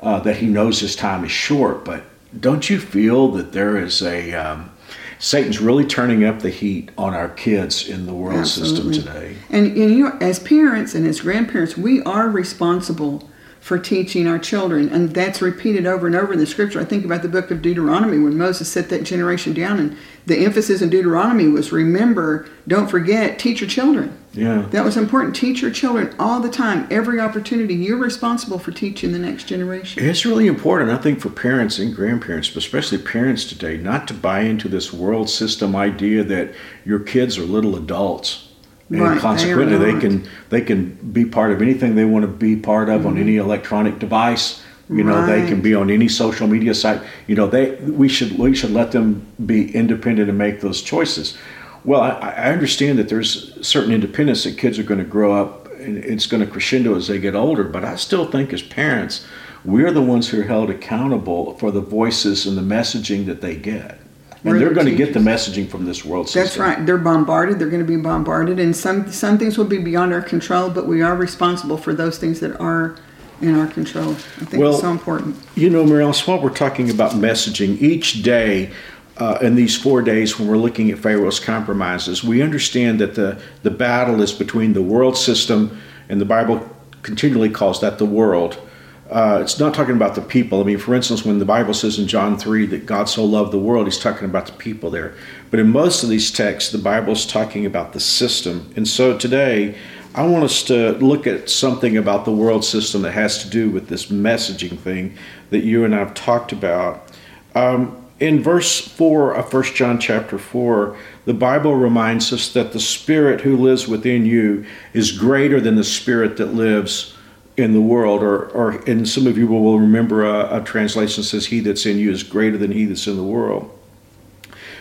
uh, 0.00 0.20
that 0.20 0.36
he 0.36 0.46
knows 0.46 0.80
his 0.80 0.96
time 0.96 1.24
is 1.24 1.30
short. 1.30 1.84
But 1.84 2.04
don't 2.38 2.68
you 2.70 2.78
feel 2.80 3.28
that 3.32 3.52
there 3.52 3.76
is 3.76 4.02
a. 4.02 4.32
Um, 4.32 4.70
Satan's 5.18 5.60
really 5.60 5.84
turning 5.84 6.24
up 6.24 6.40
the 6.40 6.50
heat 6.50 6.90
on 6.96 7.14
our 7.14 7.28
kids 7.30 7.88
in 7.88 8.06
the 8.06 8.14
world 8.14 8.38
Absolutely. 8.38 8.94
system 8.94 9.12
today. 9.12 9.36
And, 9.50 9.66
and 9.76 9.94
you, 9.94 10.12
as 10.20 10.38
parents 10.38 10.94
and 10.94 11.06
as 11.06 11.20
grandparents, 11.20 11.76
we 11.76 12.02
are 12.02 12.28
responsible 12.28 13.28
for 13.68 13.78
teaching 13.78 14.26
our 14.26 14.38
children, 14.38 14.88
and 14.88 15.10
that's 15.10 15.42
repeated 15.42 15.84
over 15.84 16.06
and 16.06 16.16
over 16.16 16.32
in 16.32 16.38
the 16.38 16.46
scripture. 16.46 16.80
I 16.80 16.86
think 16.86 17.04
about 17.04 17.20
the 17.20 17.28
book 17.28 17.50
of 17.50 17.60
Deuteronomy 17.60 18.18
when 18.18 18.38
Moses 18.38 18.72
set 18.72 18.88
that 18.88 19.04
generation 19.04 19.52
down, 19.52 19.78
and 19.78 19.94
the 20.24 20.38
emphasis 20.38 20.80
in 20.80 20.88
Deuteronomy 20.88 21.48
was 21.48 21.70
remember, 21.70 22.48
don't 22.66 22.88
forget, 22.88 23.38
teach 23.38 23.60
your 23.60 23.68
children. 23.68 24.16
Yeah. 24.32 24.62
That 24.70 24.86
was 24.86 24.96
important. 24.96 25.36
Teach 25.36 25.60
your 25.60 25.70
children 25.70 26.14
all 26.18 26.40
the 26.40 26.48
time, 26.48 26.88
every 26.90 27.20
opportunity. 27.20 27.74
You're 27.74 27.98
responsible 27.98 28.58
for 28.58 28.72
teaching 28.72 29.12
the 29.12 29.18
next 29.18 29.44
generation. 29.44 30.02
It's 30.02 30.24
really 30.24 30.46
important, 30.46 30.90
I 30.90 30.96
think, 30.96 31.20
for 31.20 31.28
parents 31.28 31.78
and 31.78 31.94
grandparents, 31.94 32.48
but 32.48 32.58
especially 32.64 32.96
parents 32.96 33.44
today, 33.44 33.76
not 33.76 34.08
to 34.08 34.14
buy 34.14 34.40
into 34.40 34.70
this 34.70 34.94
world 34.94 35.28
system 35.28 35.76
idea 35.76 36.24
that 36.24 36.54
your 36.86 37.00
kids 37.00 37.36
are 37.36 37.42
little 37.42 37.76
adults. 37.76 38.47
And 38.90 39.00
Right, 39.02 39.20
consequently, 39.20 39.76
they, 39.76 39.92
not. 39.92 40.00
can 40.00 40.28
they 40.48 40.60
can 40.62 40.94
be 41.12 41.24
part 41.24 41.52
of 41.52 41.60
anything 41.60 41.94
they 41.94 42.06
want 42.06 42.22
to 42.24 42.28
be 42.28 42.56
part 42.56 42.88
of 42.88 43.06
on 43.06 43.18
any 43.18 43.36
electronic 43.36 43.98
device. 43.98 44.62
You 44.90 45.04
know, 45.04 45.26
they 45.26 45.42
can 45.42 45.56
Mm-hmm. 45.56 45.60
Be 45.62 45.74
on 45.74 45.90
any 45.90 46.08
social 46.08 46.46
media 46.46 46.74
site. 46.74 47.02
You 47.26 47.34
know, 47.34 47.46
they 47.46 47.74
we 47.76 48.08
should 48.08 48.38
we 48.38 48.54
should 48.54 48.70
let 48.70 48.92
them 48.92 49.26
be 49.44 49.70
independent 49.74 50.30
and 50.30 50.38
make 50.38 50.60
those 50.62 50.80
choices. 50.80 51.36
Well, 51.84 52.00
I, 52.00 52.10
I 52.10 52.52
understand 52.52 52.98
that 52.98 53.08
there's 53.10 53.54
certain 53.66 53.92
independence 53.92 54.44
that 54.44 54.56
kids 54.58 54.78
are 54.78 54.82
going 54.82 54.98
to 55.00 55.06
grow 55.06 55.34
up, 55.34 55.70
and 55.72 55.98
it's 55.98 56.26
going 56.26 56.44
to 56.44 56.50
crescendo 56.50 56.94
as 56.96 57.06
they 57.08 57.18
get 57.18 57.34
older. 57.34 57.64
But 57.64 57.84
I 57.84 57.96
still 57.96 58.24
think, 58.30 58.52
as 58.54 58.62
parents, 58.62 59.26
we're 59.64 59.92
the 59.92 60.02
ones 60.02 60.28
who 60.30 60.40
are 60.40 60.44
held 60.44 60.70
accountable 60.70 61.54
for 61.58 61.70
the 61.70 61.80
voices 61.82 62.46
and 62.46 62.56
the 62.56 62.62
messaging 62.62 63.26
that 63.26 63.40
they 63.42 63.56
get, 63.56 63.98
and 64.44 64.60
they're 64.60 64.74
going 64.74 64.86
to 64.86 64.94
get 64.94 65.12
the 65.12 65.20
messaging 65.20 65.68
from 65.68 65.84
this 65.84 66.04
world 66.04 66.28
system. 66.28 66.42
That's 66.44 66.58
right. 66.58 66.86
They're 66.86 66.98
bombarded. 66.98 67.58
They're 67.58 67.70
going 67.70 67.84
to 67.84 67.88
be 67.88 68.00
bombarded, 68.00 68.60
and 68.60 68.74
some 68.74 69.10
some 69.10 69.38
things 69.38 69.58
will 69.58 69.64
be 69.64 69.78
beyond 69.78 70.12
our 70.12 70.22
control. 70.22 70.70
But 70.70 70.86
we 70.86 71.02
are 71.02 71.16
responsible 71.16 71.76
for 71.76 71.92
those 71.92 72.18
things 72.18 72.40
that 72.40 72.58
are 72.60 72.96
in 73.40 73.54
our 73.54 73.66
control. 73.66 74.12
I 74.12 74.44
think 74.44 74.62
Well, 74.62 74.72
it's 74.72 74.80
so 74.80 74.90
important. 74.90 75.36
You 75.54 75.70
know, 75.70 75.84
Mary 75.84 76.02
Alice, 76.02 76.26
while 76.26 76.40
we're 76.40 76.50
talking 76.50 76.90
about 76.90 77.12
messaging, 77.12 77.80
each 77.80 78.22
day 78.22 78.70
uh, 79.16 79.38
in 79.40 79.54
these 79.54 79.76
four 79.76 80.02
days 80.02 80.38
when 80.38 80.48
we're 80.48 80.56
looking 80.56 80.90
at 80.90 80.98
Pharaoh's 80.98 81.40
compromises, 81.40 82.22
we 82.22 82.42
understand 82.42 83.00
that 83.00 83.14
the, 83.14 83.40
the 83.62 83.70
battle 83.70 84.22
is 84.22 84.32
between 84.32 84.72
the 84.72 84.82
world 84.82 85.16
system, 85.16 85.80
and 86.08 86.20
the 86.20 86.24
Bible 86.24 86.68
continually 87.02 87.50
calls 87.50 87.80
that 87.80 87.98
the 87.98 88.06
world. 88.06 88.60
Uh, 89.10 89.38
it's 89.40 89.58
not 89.58 89.72
talking 89.72 89.96
about 89.96 90.14
the 90.14 90.20
people. 90.20 90.60
I 90.60 90.64
mean, 90.64 90.78
for 90.78 90.94
instance, 90.94 91.24
when 91.24 91.38
the 91.38 91.46
Bible 91.46 91.72
says 91.72 91.98
in 91.98 92.06
John 92.06 92.36
3 92.36 92.66
that 92.66 92.84
God 92.84 93.08
so 93.08 93.24
loved 93.24 93.52
the 93.52 93.58
world, 93.58 93.86
he's 93.86 93.98
talking 93.98 94.26
about 94.26 94.46
the 94.46 94.52
people 94.52 94.90
there. 94.90 95.14
But 95.50 95.60
in 95.60 95.70
most 95.70 96.02
of 96.02 96.10
these 96.10 96.30
texts, 96.30 96.72
the 96.72 96.78
Bible's 96.78 97.24
talking 97.24 97.64
about 97.64 97.94
the 97.94 98.00
system. 98.00 98.70
And 98.76 98.86
so 98.86 99.16
today, 99.16 99.76
I 100.14 100.26
want 100.26 100.44
us 100.44 100.62
to 100.64 100.92
look 100.92 101.26
at 101.26 101.48
something 101.48 101.96
about 101.96 102.26
the 102.26 102.32
world 102.32 102.64
system 102.64 103.02
that 103.02 103.12
has 103.12 103.42
to 103.44 103.48
do 103.48 103.70
with 103.70 103.88
this 103.88 104.06
messaging 104.06 104.78
thing 104.78 105.16
that 105.50 105.64
you 105.64 105.84
and 105.84 105.94
I 105.94 105.98
have 105.98 106.12
talked 106.12 106.52
about. 106.52 107.10
Um, 107.54 108.04
in 108.20 108.42
verse 108.42 108.80
4 108.80 109.34
of 109.34 109.52
1 109.52 109.62
John 109.74 109.98
chapter 109.98 110.38
4, 110.38 110.96
the 111.24 111.34
Bible 111.34 111.76
reminds 111.76 112.32
us 112.32 112.52
that 112.52 112.72
the 112.72 112.80
Spirit 112.80 113.42
who 113.42 113.56
lives 113.56 113.86
within 113.86 114.26
you 114.26 114.66
is 114.92 115.12
greater 115.12 115.60
than 115.60 115.76
the 115.76 115.84
Spirit 115.84 116.36
that 116.38 116.52
lives 116.52 117.14
in 117.58 117.72
the 117.72 117.80
world. 117.80 118.22
Or, 118.22 118.46
or 118.50 118.70
and 118.88 119.06
some 119.06 119.26
of 119.26 119.36
you 119.36 119.46
will 119.46 119.78
remember 119.78 120.24
a, 120.24 120.60
a 120.60 120.64
translation 120.64 121.22
says, 121.22 121.46
He 121.46 121.60
that's 121.60 121.84
in 121.84 121.98
you 121.98 122.10
is 122.10 122.22
greater 122.22 122.56
than 122.56 122.70
he 122.70 122.84
that's 122.86 123.06
in 123.06 123.16
the 123.16 123.22
world. 123.22 123.74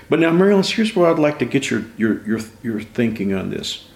But 0.10 0.20
now, 0.20 0.32
Marilyn, 0.32 0.64
here's 0.64 0.96
where 0.96 1.12
I'd 1.12 1.20
like 1.20 1.40
to 1.40 1.46
get 1.46 1.70
your, 1.70 1.84
your, 1.98 2.26
your, 2.26 2.40
your 2.64 2.80
thinking 2.80 3.34
on 3.34 3.50
this. 3.50 3.88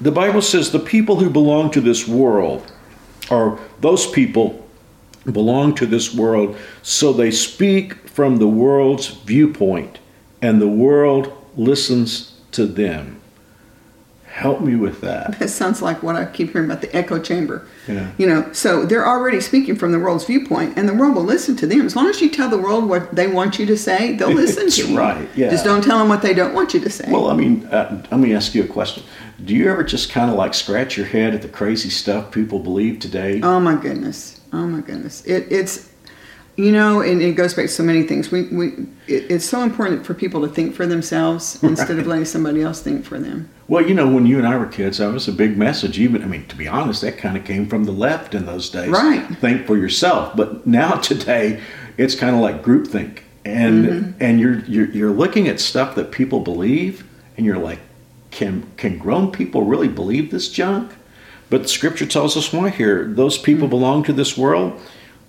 The 0.00 0.10
Bible 0.10 0.40
says 0.40 0.72
the 0.72 0.78
people 0.78 1.16
who 1.16 1.28
belong 1.28 1.70
to 1.72 1.80
this 1.80 2.08
world, 2.08 2.72
or 3.30 3.60
those 3.80 4.10
people 4.10 4.66
belong 5.30 5.74
to 5.76 5.86
this 5.86 6.14
world, 6.14 6.56
so 6.82 7.12
they 7.12 7.30
speak 7.30 8.08
from 8.08 8.38
the 8.38 8.48
world's 8.48 9.08
viewpoint, 9.08 9.98
and 10.40 10.60
the 10.60 10.68
world 10.68 11.32
listens 11.56 12.40
to 12.52 12.66
them. 12.66 13.21
Help 14.32 14.62
me 14.62 14.76
with 14.76 15.02
that. 15.02 15.38
That 15.38 15.50
sounds 15.50 15.82
like 15.82 16.02
what 16.02 16.16
I 16.16 16.24
keep 16.24 16.52
hearing 16.52 16.70
about 16.70 16.80
the 16.80 16.96
echo 16.96 17.18
chamber. 17.18 17.66
Yeah. 17.86 18.10
You 18.16 18.26
know, 18.26 18.50
so 18.54 18.86
they're 18.86 19.06
already 19.06 19.42
speaking 19.42 19.76
from 19.76 19.92
the 19.92 20.00
world's 20.00 20.24
viewpoint, 20.24 20.78
and 20.78 20.88
the 20.88 20.94
world 20.94 21.14
will 21.14 21.22
listen 21.22 21.54
to 21.56 21.66
them. 21.66 21.82
As 21.82 21.94
long 21.94 22.08
as 22.08 22.18
you 22.22 22.30
tell 22.30 22.48
the 22.48 22.56
world 22.56 22.88
what 22.88 23.14
they 23.14 23.28
want 23.28 23.58
you 23.58 23.66
to 23.66 23.76
say, 23.76 24.16
they'll 24.16 24.30
listen 24.32 24.70
to 24.70 24.90
you. 24.90 24.96
right, 24.98 25.28
yeah. 25.36 25.50
Just 25.50 25.66
don't 25.66 25.84
tell 25.84 25.98
them 25.98 26.08
what 26.08 26.22
they 26.22 26.32
don't 26.32 26.54
want 26.54 26.72
you 26.72 26.80
to 26.80 26.88
say. 26.88 27.04
Well, 27.12 27.28
I 27.28 27.34
mean, 27.34 27.66
uh, 27.66 28.02
let 28.10 28.20
me 28.20 28.34
ask 28.34 28.54
you 28.54 28.64
a 28.64 28.66
question. 28.66 29.04
do 29.44 29.54
you 29.54 29.70
ever 29.70 29.84
just 29.84 30.10
kind 30.10 30.30
of 30.30 30.36
like 30.38 30.54
scratch 30.54 30.96
your 30.96 31.04
head 31.04 31.34
at 31.34 31.42
the 31.42 31.48
crazy 31.48 31.90
stuff 31.90 32.30
people 32.30 32.58
believe 32.58 33.00
today? 33.00 33.38
Oh 33.42 33.60
my 33.60 33.74
goodness. 33.74 34.40
Oh 34.50 34.66
my 34.66 34.80
goodness. 34.80 35.26
It, 35.26 35.52
it's, 35.52 35.91
you 36.56 36.70
know, 36.70 37.00
and 37.00 37.22
it 37.22 37.32
goes 37.32 37.54
back 37.54 37.64
to 37.66 37.72
so 37.72 37.82
many 37.82 38.02
things. 38.02 38.30
We, 38.30 38.42
we, 38.48 38.66
it, 39.06 39.30
it's 39.30 39.44
so 39.44 39.62
important 39.62 40.04
for 40.04 40.14
people 40.14 40.40
to 40.42 40.48
think 40.48 40.74
for 40.74 40.86
themselves 40.86 41.62
instead 41.62 41.98
of 41.98 42.06
letting 42.06 42.26
somebody 42.26 42.62
else 42.62 42.82
think 42.82 43.04
for 43.04 43.18
them. 43.18 43.48
Well, 43.68 43.86
you 43.86 43.94
know, 43.94 44.06
when 44.06 44.26
you 44.26 44.36
and 44.38 44.46
I 44.46 44.56
were 44.58 44.66
kids, 44.66 44.98
that 44.98 45.10
was 45.10 45.28
a 45.28 45.32
big 45.32 45.56
message. 45.56 45.98
Even, 45.98 46.22
I 46.22 46.26
mean, 46.26 46.46
to 46.48 46.56
be 46.56 46.68
honest, 46.68 47.00
that 47.00 47.16
kind 47.16 47.36
of 47.38 47.44
came 47.44 47.66
from 47.66 47.84
the 47.84 47.92
left 47.92 48.34
in 48.34 48.44
those 48.44 48.68
days. 48.68 48.90
Right. 48.90 49.26
Think 49.38 49.66
for 49.66 49.76
yourself. 49.78 50.36
But 50.36 50.66
now 50.66 50.92
today, 50.96 51.60
it's 51.96 52.14
kind 52.14 52.34
of 52.36 52.42
like 52.42 52.62
groupthink, 52.62 53.20
and 53.44 53.86
Mm-hmm. 53.86 54.22
and 54.22 54.38
you're, 54.40 54.60
you're 54.66 54.90
you're 54.90 55.10
looking 55.10 55.48
at 55.48 55.58
stuff 55.58 55.94
that 55.96 56.12
people 56.12 56.40
believe, 56.40 57.04
and 57.36 57.44
you're 57.46 57.58
like, 57.58 57.80
can 58.30 58.70
can 58.76 58.98
grown 58.98 59.32
people 59.32 59.62
really 59.62 59.88
believe 59.88 60.30
this 60.30 60.48
junk? 60.48 60.92
But 61.50 61.68
Scripture 61.68 62.06
tells 62.06 62.36
us 62.36 62.52
why 62.52 62.70
here. 62.70 63.04
Those 63.06 63.38
people 63.38 63.68
belong 63.68 64.04
to 64.04 64.12
this 64.12 64.36
world. 64.38 64.80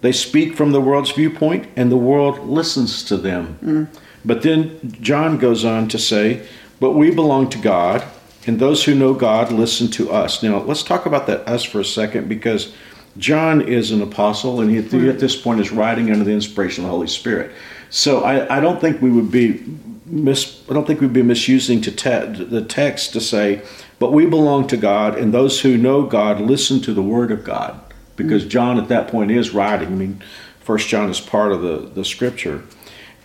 They 0.03 0.11
speak 0.11 0.55
from 0.55 0.73
the 0.73 0.81
world's 0.81 1.11
viewpoint, 1.11 1.69
and 1.77 1.89
the 1.89 1.95
world 1.95 2.45
listens 2.45 3.05
to 3.05 3.15
them. 3.15 3.57
Mm. 3.63 3.99
But 4.25 4.41
then 4.41 4.97
John 4.99 5.37
goes 5.37 5.63
on 5.63 5.87
to 5.87 5.97
say, 5.97 6.45
But 6.81 6.91
we 6.91 7.09
belong 7.09 7.49
to 7.51 7.57
God, 7.57 8.03
and 8.45 8.59
those 8.59 8.83
who 8.83 8.95
know 8.95 9.13
God 9.13 9.53
listen 9.53 9.87
to 9.91 10.11
us. 10.11 10.43
Now, 10.43 10.57
let's 10.57 10.83
talk 10.83 11.05
about 11.05 11.25
that 11.27 11.47
us 11.47 11.63
for 11.63 11.79
a 11.79 11.85
second 11.85 12.27
because 12.27 12.75
John 13.17 13.61
is 13.61 13.91
an 13.91 14.01
apostle, 14.01 14.59
and 14.59 14.69
he 14.69 14.77
at 15.07 15.19
this 15.19 15.37
point 15.37 15.61
is 15.61 15.71
writing 15.71 16.11
under 16.11 16.25
the 16.25 16.33
inspiration 16.33 16.83
of 16.83 16.89
the 16.89 16.95
Holy 16.95 17.07
Spirit. 17.07 17.53
So 17.89 18.25
I, 18.25 18.57
I 18.57 18.59
don't 18.59 18.81
think 18.81 19.01
we 19.01 19.09
would 19.09 19.31
be 19.31 19.63
mis, 20.05 20.61
I 20.69 20.73
don't 20.73 20.85
think 20.85 20.99
we'd 20.99 21.13
be 21.13 21.23
misusing 21.23 21.79
to 21.79 21.91
te- 21.91 22.43
the 22.43 22.65
text 22.67 23.13
to 23.13 23.21
say, 23.21 23.61
but 23.99 24.11
we 24.11 24.25
belong 24.25 24.67
to 24.67 24.75
God, 24.75 25.17
and 25.17 25.33
those 25.33 25.61
who 25.61 25.77
know 25.77 26.03
God 26.03 26.41
listen 26.41 26.81
to 26.81 26.93
the 26.93 27.01
Word 27.01 27.31
of 27.31 27.45
God, 27.45 27.79
because 28.15 28.45
John 28.45 28.77
at 28.77 28.89
that 28.89 29.07
point 29.07 29.31
is 29.31 29.53
writing. 29.53 29.89
I 29.89 29.91
mean, 29.91 30.23
First 30.59 30.87
John 30.87 31.09
is 31.09 31.19
part 31.19 31.51
of 31.51 31.61
the 31.61 31.89
the 31.93 32.05
Scripture. 32.05 32.63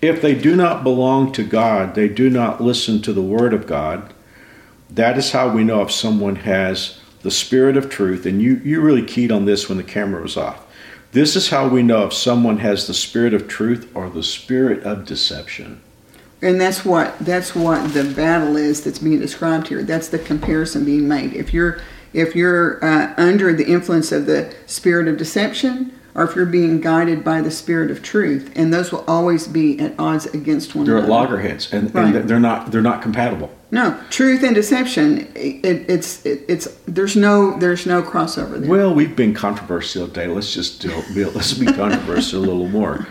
If 0.00 0.22
they 0.22 0.34
do 0.34 0.54
not 0.54 0.84
belong 0.84 1.32
to 1.32 1.42
God, 1.42 1.94
they 1.94 2.08
do 2.08 2.30
not 2.30 2.60
listen 2.60 3.02
to 3.02 3.12
the 3.12 3.22
Word 3.22 3.52
of 3.52 3.66
God. 3.66 4.12
That 4.90 5.18
is 5.18 5.32
how 5.32 5.48
we 5.52 5.64
know 5.64 5.82
if 5.82 5.90
someone 5.90 6.36
has 6.36 7.00
the 7.22 7.30
Spirit 7.30 7.76
of 7.76 7.90
truth. 7.90 8.24
And 8.24 8.40
you, 8.40 8.56
you 8.64 8.80
really 8.80 9.04
keyed 9.04 9.32
on 9.32 9.44
this 9.44 9.68
when 9.68 9.78
the 9.78 9.84
camera 9.84 10.22
was 10.22 10.36
off. 10.36 10.64
This 11.12 11.36
is 11.36 11.50
how 11.50 11.68
we 11.68 11.82
know 11.82 12.04
if 12.04 12.12
someone 12.12 12.58
has 12.58 12.86
the 12.86 12.94
Spirit 12.94 13.34
of 13.34 13.48
truth 13.48 13.90
or 13.94 14.08
the 14.08 14.22
Spirit 14.22 14.84
of 14.84 15.04
deception. 15.04 15.80
And 16.40 16.60
that's 16.60 16.84
what 16.84 17.18
that's 17.18 17.54
what 17.56 17.92
the 17.94 18.04
battle 18.04 18.56
is 18.56 18.84
that's 18.84 19.00
being 19.00 19.18
described 19.18 19.66
here. 19.66 19.82
That's 19.82 20.08
the 20.08 20.20
comparison 20.20 20.84
being 20.84 21.08
made. 21.08 21.32
If 21.34 21.52
you're 21.52 21.80
if 22.18 22.34
you're 22.34 22.84
uh, 22.84 23.14
under 23.16 23.52
the 23.52 23.66
influence 23.66 24.12
of 24.12 24.26
the 24.26 24.54
spirit 24.66 25.08
of 25.08 25.16
deception, 25.16 25.92
or 26.14 26.24
if 26.24 26.34
you're 26.34 26.46
being 26.46 26.80
guided 26.80 27.22
by 27.22 27.40
the 27.40 27.50
spirit 27.50 27.90
of 27.90 28.02
truth, 28.02 28.50
and 28.56 28.74
those 28.74 28.90
will 28.90 29.04
always 29.06 29.46
be 29.46 29.78
at 29.78 29.94
odds 29.98 30.26
against 30.26 30.74
one 30.74 30.86
another. 30.86 31.00
They're 31.00 31.04
at 31.04 31.10
loggerheads, 31.10 31.72
and, 31.72 31.94
Right. 31.94 32.14
and 32.14 32.28
they're 32.28 32.40
not 32.40 32.70
they're 32.72 32.82
not 32.82 33.02
compatible. 33.02 33.50
No, 33.70 33.96
truth 34.10 34.42
and 34.42 34.54
deception. 34.54 35.28
It, 35.34 35.88
it's 35.88 36.24
it, 36.26 36.44
it's 36.48 36.66
there's 36.86 37.14
no 37.16 37.56
there's 37.58 37.86
no 37.86 38.02
crossover 38.02 38.58
there. 38.58 38.68
Well, 38.68 38.94
we've 38.94 39.14
been 39.14 39.34
controversial 39.34 40.08
today. 40.08 40.26
Let's 40.26 40.52
just 40.52 40.80
do, 40.80 40.88
be, 41.14 41.24
let's 41.24 41.52
be 41.54 41.66
controversial 41.66 42.40
a 42.40 42.46
little 42.46 42.68
more. 42.68 43.06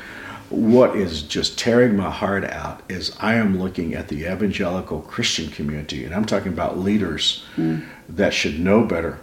What 0.50 0.96
is 0.96 1.24
just 1.24 1.60
tearing 1.60 1.98
my 1.98 2.10
heart 2.10 2.46
out 2.46 2.82
is 2.90 3.16
I 3.20 3.36
am 3.36 3.60
looking 3.60 3.94
at 3.94 4.08
the 4.08 4.32
evangelical 4.32 5.02
Christian 5.02 5.50
community, 5.50 6.06
and 6.06 6.16
I'm 6.16 6.26
talking 6.26 6.54
about 6.54 6.80
leaders 6.80 7.44
that 8.08 8.34
should 8.34 8.60
know 8.60 8.84
better. 8.86 9.20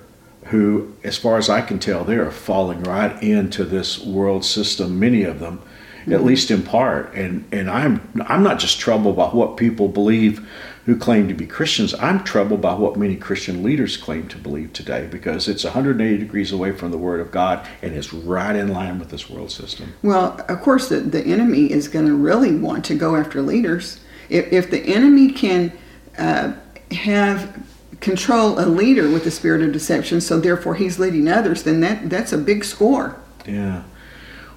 Who, 0.49 0.93
as 1.02 1.16
far 1.16 1.38
as 1.38 1.49
I 1.49 1.62
can 1.62 1.78
tell, 1.78 2.04
they 2.04 2.16
are 2.16 2.31
falling 2.31 2.83
right 2.83 3.23
into 3.23 3.64
this 3.64 3.99
world 3.99 4.45
system. 4.45 5.00
Many 5.00 5.23
of 5.23 5.40
them, 5.40 5.62
at 6.11 6.25
least 6.25 6.50
in 6.50 6.62
part. 6.62 7.14
And 7.14 7.44
and 7.52 7.70
I'm 7.70 8.25
I'm 8.26 8.42
not 8.42 8.58
just 8.58 8.78
troubled 8.78 9.16
by 9.16 9.28
what 9.28 9.56
people 9.56 9.88
believe 9.88 10.46
who 10.87 10.96
claim 10.96 11.28
to 11.28 11.34
be 11.34 11.46
Christians. 11.46 11.94
I'm 11.94 12.23
troubled 12.25 12.61
by 12.61 12.75
what 12.75 12.96
many 12.96 13.16
Christian 13.16 13.62
leaders 13.62 13.96
claim 13.96 14.28
to 14.28 14.38
believe 14.38 14.73
today 14.73 15.08
because 15.11 15.49
it's 15.49 15.64
180 15.64 16.18
degrees 16.18 16.52
away 16.52 16.73
from 16.73 16.90
the 16.90 16.99
Word 16.99 17.20
of 17.20 17.30
God 17.30 17.66
and 17.80 17.94
it's 17.94 18.12
right 18.12 18.54
in 18.54 18.68
line 18.68 18.99
with 18.99 19.11
this 19.11 19.30
world 19.30 19.50
system. 19.50 19.94
Well, 20.02 20.44
of 20.49 20.61
course, 20.61 20.90
the, 20.90 21.00
the 21.00 21.23
enemy 21.25 21.73
is 21.73 21.88
going 21.88 22.06
to 22.06 22.14
really 22.14 22.54
want 22.54 22.84
to 22.87 22.94
go 22.94 23.16
after 23.16 23.40
leaders. 23.40 24.00
If, 24.28 24.52
if 24.52 24.70
the 24.70 24.80
enemy 24.80 25.32
can 25.32 25.73
uh, 26.18 26.52
have 26.90 27.66
control 28.00 28.58
a 28.58 28.66
leader 28.66 29.08
with 29.08 29.25
the 29.25 29.30
spirit 29.30 29.62
of 29.62 29.73
deception, 29.73 30.20
so 30.20 30.38
therefore 30.38 30.75
he's 30.75 30.99
leading 30.99 31.28
others, 31.28 31.62
then 31.62 31.80
that 31.80 32.11
that's 32.11 32.32
a 32.32 32.38
big 32.38 32.62
score. 32.62 33.18
Yeah. 33.46 33.84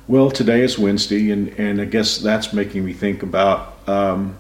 Well, 0.08 0.32
today 0.32 0.62
is 0.62 0.80
Wednesday, 0.80 1.32
and, 1.32 1.50
and 1.60 1.82
I 1.82 1.86
guess 1.86 2.20
that's 2.20 2.54
making 2.54 2.86
me 2.86 2.94
think 2.94 3.24
about 3.24 3.78
um, 3.90 4.38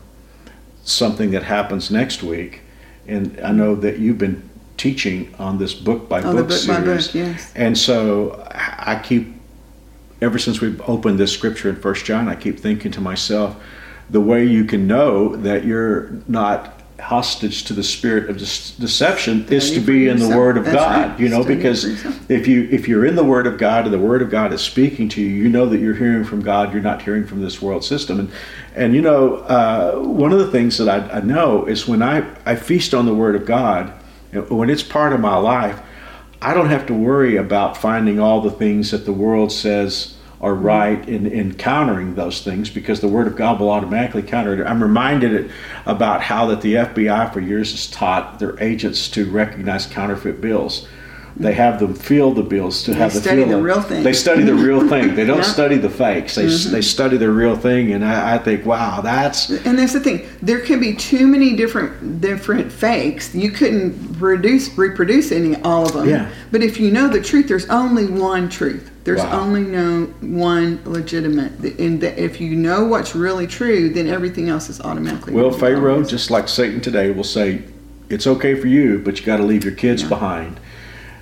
something 0.84 1.32
that 1.32 1.44
happens 1.44 1.92
next 1.92 2.24
week. 2.24 2.62
And 3.06 3.38
I 3.42 3.52
know 3.52 3.76
that 3.76 4.00
you've 4.00 4.18
been 4.18 4.50
teaching 4.78 5.34
on 5.38 5.58
this 5.58 5.74
book 5.74 6.08
by 6.08 6.20
Oh, 6.20 6.32
book 6.34 6.36
book 6.36 6.48
by 6.50 6.56
series. 6.56 7.08
book, 7.08 7.16
yes. 7.16 7.52
And 7.56 7.78
so 7.78 8.48
I 8.54 9.02
keep, 9.04 9.34
ever 10.22 10.40
since 10.40 10.62
we've 10.62 10.80
opened 10.88 11.20
this 11.20 11.34
scripture 11.34 11.70
in 11.70 11.76
First 11.76 12.06
John, 12.06 12.30
I 12.30 12.36
keep 12.36 12.60
thinking 12.60 12.92
to 12.92 13.02
myself, 13.02 13.62
the 14.10 14.22
way 14.22 14.46
you 14.46 14.64
can 14.64 14.88
know 14.88 15.36
that 15.36 15.66
you're 15.66 16.12
not 16.30 16.77
hostage 17.00 17.64
to 17.66 17.74
the 17.74 17.84
spirit 17.84 18.30
of 18.30 18.38
dece- 18.38 18.78
deception 18.80 19.46
is 19.50 19.72
to 19.72 19.80
be 19.80 20.08
in 20.08 20.20
the. 20.20 20.28
Word 20.36 20.58
of 20.58 20.66
That's 20.66 20.76
God. 20.76 21.12
right. 21.12 21.20
You 21.20 21.30
know, 21.30 21.42
Study 21.42 21.56
because 21.56 21.86
if 22.30 22.48
you 22.48 22.68
if 22.72 22.88
you're 22.88 23.06
in 23.06 23.16
the 23.16 23.24
Word 23.24 23.48
of 23.48 23.58
God 23.58 23.86
and 23.86 23.94
the 23.94 24.00
Word 24.00 24.22
of 24.22 24.30
God 24.30 24.52
is 24.52 24.62
speaking 24.62 25.08
to 25.10 25.22
you, 25.22 25.28
you 25.28 25.50
know 25.50 25.68
that 25.68 25.80
you're 25.80 25.96
hearing 25.96 26.24
from 26.24 26.42
God. 26.42 26.74
You're 26.74 26.82
not 26.82 27.02
hearing 27.02 27.26
from 27.26 27.42
this 27.42 27.62
world 27.62 27.84
system. 27.84 28.20
And 28.20 28.32
and 28.76 28.96
you 28.96 29.02
know, 29.02 29.36
uh, 29.36 30.00
one 30.00 30.32
of 30.32 30.40
the 30.40 30.52
things 30.52 30.78
that 30.78 30.90
I, 30.90 31.18
I 31.18 31.22
know 31.22 31.66
is 31.66 31.88
when 31.88 32.02
I 32.02 32.28
I 32.46 32.56
feast 32.56 32.94
on 32.94 33.06
the 33.06 33.16
Word 33.16 33.36
of 33.36 33.46
God, 33.46 33.94
when 34.50 34.70
it's 34.70 34.84
part 34.84 35.14
of 35.14 35.20
my 35.20 35.38
life, 35.38 35.80
I 36.42 36.54
don't 36.54 36.70
have 36.70 36.86
to 36.88 36.94
worry 36.94 37.38
about 37.38 37.78
finding 37.78 38.20
all 38.20 38.42
the 38.42 38.52
things 38.52 38.92
that 38.92 39.06
the 39.06 39.14
world 39.14 39.52
says 39.52 40.17
are 40.40 40.54
right 40.54 41.08
in, 41.10 41.26
in 41.26 41.54
countering 41.54 42.16
those 42.16 42.44
things 42.44 42.70
because 42.70 43.02
the 43.02 43.08
Word 43.08 43.28
of 43.28 43.36
God 43.36 43.60
will 43.60 43.72
automatically 43.72 44.22
counter 44.22 44.54
it. 44.54 44.66
I'm 44.66 44.82
reminded 44.82 45.52
about 45.86 46.22
how 46.22 46.46
that 46.48 46.62
the 46.62 46.76
FBI 46.76 47.34
for 47.34 47.40
years 47.40 47.72
has 47.72 47.88
taught 47.88 48.40
their 48.40 48.62
agents 48.62 49.10
to 49.10 49.30
recognize 49.30 49.88
counterfeit 49.88 50.40
bills. 50.40 50.88
They 51.40 51.54
have 51.54 51.80
them 51.80 51.94
feel 51.94 52.32
the 52.32 52.42
bills 52.42 52.84
to 52.84 52.96
have 52.96 53.14
the 53.14 53.22
study 53.22 53.44
the 53.44 53.62
real 53.62 53.82
thing. 53.82 54.04
They 54.04 54.14
study 54.14 54.44
the 54.44 54.56
real 54.56 54.88
thing. 54.88 55.14
They 55.14 55.24
don't 55.26 55.38
Yeah. 55.38 55.44
study 55.44 55.78
the 55.78 55.90
fakes. 55.90 56.34
They, 56.36 56.46
mm-hmm. 56.46 56.72
they 56.72 56.82
study 56.82 57.18
the 57.18 57.30
real 57.30 57.56
thing, 57.56 57.94
and 57.94 58.04
I, 58.04 58.36
I 58.36 58.38
think, 58.40 58.66
wow, 58.66 59.02
that's 59.02 59.50
And 59.50 59.78
that's 59.78 59.94
the 59.94 60.00
thing. 60.00 60.26
There 60.42 60.60
can 60.60 60.80
be 60.80 60.96
too 60.96 61.28
many 61.28 61.56
different 61.56 62.22
different 62.22 62.72
fakes. 62.72 63.36
You 63.36 63.52
couldn't 63.52 64.20
reduce 64.20 64.76
reproduce 64.78 65.32
any 65.32 65.56
all 65.62 65.86
of 65.86 65.94
them. 65.94 66.10
Yeah. 66.10 66.30
But 66.52 66.64
if 66.64 66.80
you 66.80 66.90
know 66.90 67.08
the 67.08 67.22
truth, 67.22 67.48
there's 67.48 67.70
only 67.70 68.08
one 68.08 68.50
truth. 68.50 68.90
There's 69.04 69.22
Wow. 69.22 69.42
only 69.42 69.62
no 69.62 70.08
one 70.22 70.80
legitimate. 70.86 71.52
And 71.80 72.02
that 72.02 72.18
if 72.18 72.42
you 72.42 72.56
know 72.56 72.86
what's 72.86 73.16
really 73.16 73.46
true, 73.48 73.90
then 73.90 74.08
everything 74.08 74.50
else 74.50 74.70
is 74.70 74.82
automatically. 74.82 75.34
Well. 75.34 75.52
Pharaoh, 75.52 76.04
just 76.04 76.32
like 76.32 76.48
Satan 76.50 76.82
today, 76.82 77.12
will 77.12 77.24
say, 77.24 77.62
"It's 78.10 78.26
okay 78.26 78.56
for 78.56 78.68
you, 78.68 79.00
but 79.06 79.20
you 79.20 79.26
got 79.26 79.38
to 79.38 79.44
leave 79.44 79.64
your 79.64 79.74
kids 79.74 80.02
Yeah. 80.02 80.10
behind." 80.10 80.60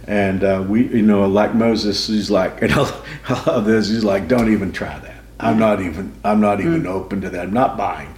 And 0.08 0.44
uh, 0.44 0.64
we, 0.68 0.88
you 0.88 1.02
know, 1.02 1.28
like 1.28 1.56
Moses, 1.56 2.08
he's 2.08 2.30
like, 2.30 2.62
and 2.62 2.72
I 2.72 3.44
love 3.48 3.66
this. 3.66 3.90
He's 3.90 4.04
like, 4.04 4.28
"Don't 4.28 4.52
even 4.52 4.72
try 4.72 4.98
that. 5.00 5.16
I'm 5.40 5.58
not 5.60 5.82
even. 5.82 6.14
I'm 6.24 6.40
not 6.40 6.60
even 6.62 6.84
Mm. 6.84 6.88
open 6.88 7.22
to 7.22 7.30
that. 7.32 7.46
I'm 7.48 7.54
not 7.54 7.78
buying." 7.78 8.14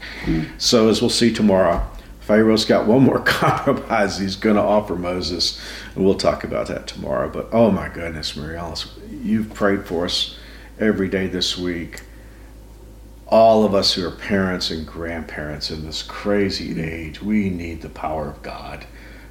So, 0.58 0.89
as 0.89 1.01
we'll 1.01 1.10
see 1.10 1.32
tomorrow, 1.34 1.86
Pharaoh's 2.20 2.65
got 2.65 2.88
one 2.88 3.03
more 3.03 3.20
compromise 3.25 4.20
he's 4.20 4.36
going 4.36 4.58
to 4.58 4.62
offer 4.62 4.96
Moses, 4.96 5.62
and 5.96 6.03
we'll 6.03 6.15
talk 6.15 6.44
about 6.44 6.67
that 6.67 6.88
tomorrow. 6.88 7.29
But 7.29 7.50
oh 7.51 7.72
my 7.72 7.89
goodness, 7.89 8.36
Mary 8.36 8.60
you've 9.24 9.53
prayed 9.53 9.86
for 9.86 10.06
us 10.06 10.38
every 10.79 11.08
day 11.08 11.27
this 11.27 11.58
week 11.58 12.01
all 13.29 13.65
of 13.65 13.75
us 13.75 13.94
who 13.94 14.08
are 14.08 14.12
parents 14.12 14.72
and 14.72 14.88
grandparents 14.88 15.70
in 15.70 15.86
this 15.86 16.01
crazy 16.01 16.82
age, 16.82 17.22
we 17.22 17.50
need 17.50 17.82
the 17.82 17.89
power 17.89 18.29
of 18.29 18.41
God 18.41 18.86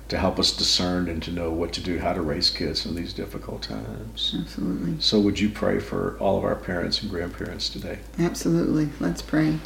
to 0.09 0.19
help 0.19 0.39
us 0.39 0.53
discern 0.53 1.09
and 1.09 1.23
to 1.25 1.33
know 1.33 1.51
what 1.51 1.73
to 1.73 1.81
do, 1.81 1.99
how 1.99 2.13
to 2.13 2.21
raise 2.21 2.49
kids 2.51 2.87
in 2.87 2.95
these 2.95 3.13
difficult 3.13 3.63
times. 3.63 4.35
Absolutely. 4.39 4.97
So, 5.01 5.19
would 5.21 5.41
you 5.41 5.51
pray 5.51 5.81
for 5.81 6.17
all 6.19 6.39
of 6.39 6.45
our 6.45 6.55
parents 6.55 7.03
and 7.03 7.11
grandparents 7.11 7.69
today? 7.69 7.99
Absolutely. 8.19 8.91
Let's 9.01 9.23
pray. 9.23 9.59